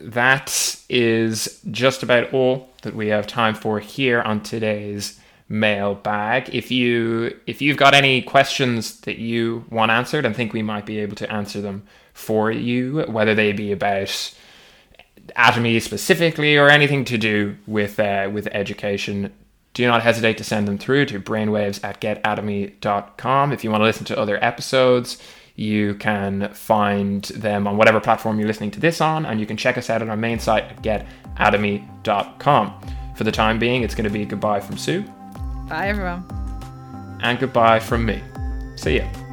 that 0.00 0.76
is 0.90 1.62
just 1.70 2.02
about 2.02 2.34
all 2.34 2.68
that 2.86 2.96
we 2.96 3.08
have 3.08 3.26
time 3.26 3.54
for 3.54 3.78
here 3.78 4.22
on 4.22 4.42
today's 4.42 5.20
mailbag. 5.48 6.54
If 6.54 6.70
you 6.70 7.38
if 7.46 7.60
you've 7.60 7.76
got 7.76 7.94
any 7.94 8.22
questions 8.22 9.00
that 9.00 9.18
you 9.18 9.64
want 9.70 9.90
answered 9.90 10.24
and 10.24 10.34
think 10.34 10.52
we 10.52 10.62
might 10.62 10.86
be 10.86 10.98
able 10.98 11.16
to 11.16 11.30
answer 11.30 11.60
them 11.60 11.86
for 12.14 12.50
you, 12.50 13.02
whether 13.08 13.34
they 13.34 13.52
be 13.52 13.72
about 13.72 14.34
Atomi 15.36 15.82
specifically 15.82 16.56
or 16.56 16.68
anything 16.68 17.04
to 17.04 17.18
do 17.18 17.56
with 17.66 18.00
uh, 18.00 18.30
with 18.32 18.48
education, 18.52 19.32
do 19.74 19.86
not 19.86 20.02
hesitate 20.02 20.38
to 20.38 20.44
send 20.44 20.66
them 20.66 20.78
through 20.78 21.06
to 21.06 21.20
brainwaves 21.20 21.82
at 21.84 22.00
getatomi.com. 22.00 23.52
If 23.52 23.62
you 23.62 23.70
want 23.70 23.82
to 23.82 23.86
listen 23.86 24.06
to 24.06 24.18
other 24.18 24.42
episodes, 24.42 25.20
you 25.56 25.94
can 25.94 26.52
find 26.52 27.24
them 27.24 27.66
on 27.66 27.76
whatever 27.76 27.98
platform 27.98 28.38
you're 28.38 28.46
listening 28.46 28.70
to 28.72 28.80
this 28.80 29.00
on, 29.00 29.26
and 29.26 29.40
you 29.40 29.46
can 29.46 29.56
check 29.56 29.76
us 29.78 29.90
out 29.90 30.02
on 30.02 30.10
our 30.10 30.16
main 30.16 30.38
site 30.38 30.64
at 30.64 30.82
getatomi.com. 30.82 32.80
For 33.16 33.24
the 33.24 33.32
time 33.32 33.58
being, 33.58 33.82
it's 33.82 33.94
going 33.94 34.04
to 34.04 34.10
be 34.10 34.24
goodbye 34.26 34.60
from 34.60 34.76
Sue. 34.76 35.02
Bye, 35.68 35.88
everyone. 35.88 36.24
And 37.22 37.38
goodbye 37.38 37.80
from 37.80 38.04
me. 38.04 38.22
See 38.76 38.98
ya. 38.98 39.25